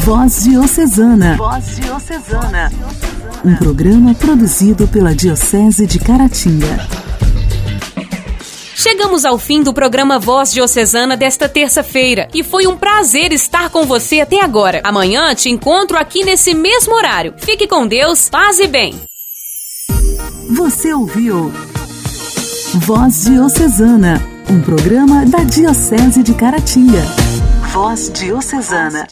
Voz 0.02 0.44
Diocesana. 0.44 1.36
Voz 1.36 1.76
Diocesana. 1.76 2.72
Um 3.44 3.56
programa 3.56 4.14
produzido 4.14 4.86
pela 4.86 5.12
Diocese 5.12 5.84
de 5.84 5.98
Caratinga. 5.98 6.86
Chegamos 8.76 9.24
ao 9.24 9.36
fim 9.36 9.64
do 9.64 9.74
programa 9.74 10.16
Voz 10.16 10.52
Diocesana 10.52 11.16
desta 11.16 11.48
terça-feira 11.48 12.28
e 12.32 12.44
foi 12.44 12.68
um 12.68 12.76
prazer 12.76 13.32
estar 13.32 13.68
com 13.68 13.84
você 13.84 14.20
até 14.20 14.44
agora. 14.44 14.80
Amanhã 14.84 15.34
te 15.34 15.50
encontro 15.50 15.98
aqui 15.98 16.24
nesse 16.24 16.54
mesmo 16.54 16.94
horário. 16.94 17.34
Fique 17.36 17.66
com 17.66 17.84
Deus, 17.84 18.30
paz 18.30 18.60
e 18.60 18.68
bem. 18.68 18.94
Você 20.50 20.94
ouviu 20.94 21.52
Voz 22.74 23.24
Diocesana, 23.24 24.22
um 24.48 24.60
programa 24.60 25.26
da 25.26 25.42
Diocese 25.42 26.22
de 26.22 26.34
Caratinga. 26.34 27.02
Voz 27.72 28.08
Diocesana. 28.12 29.08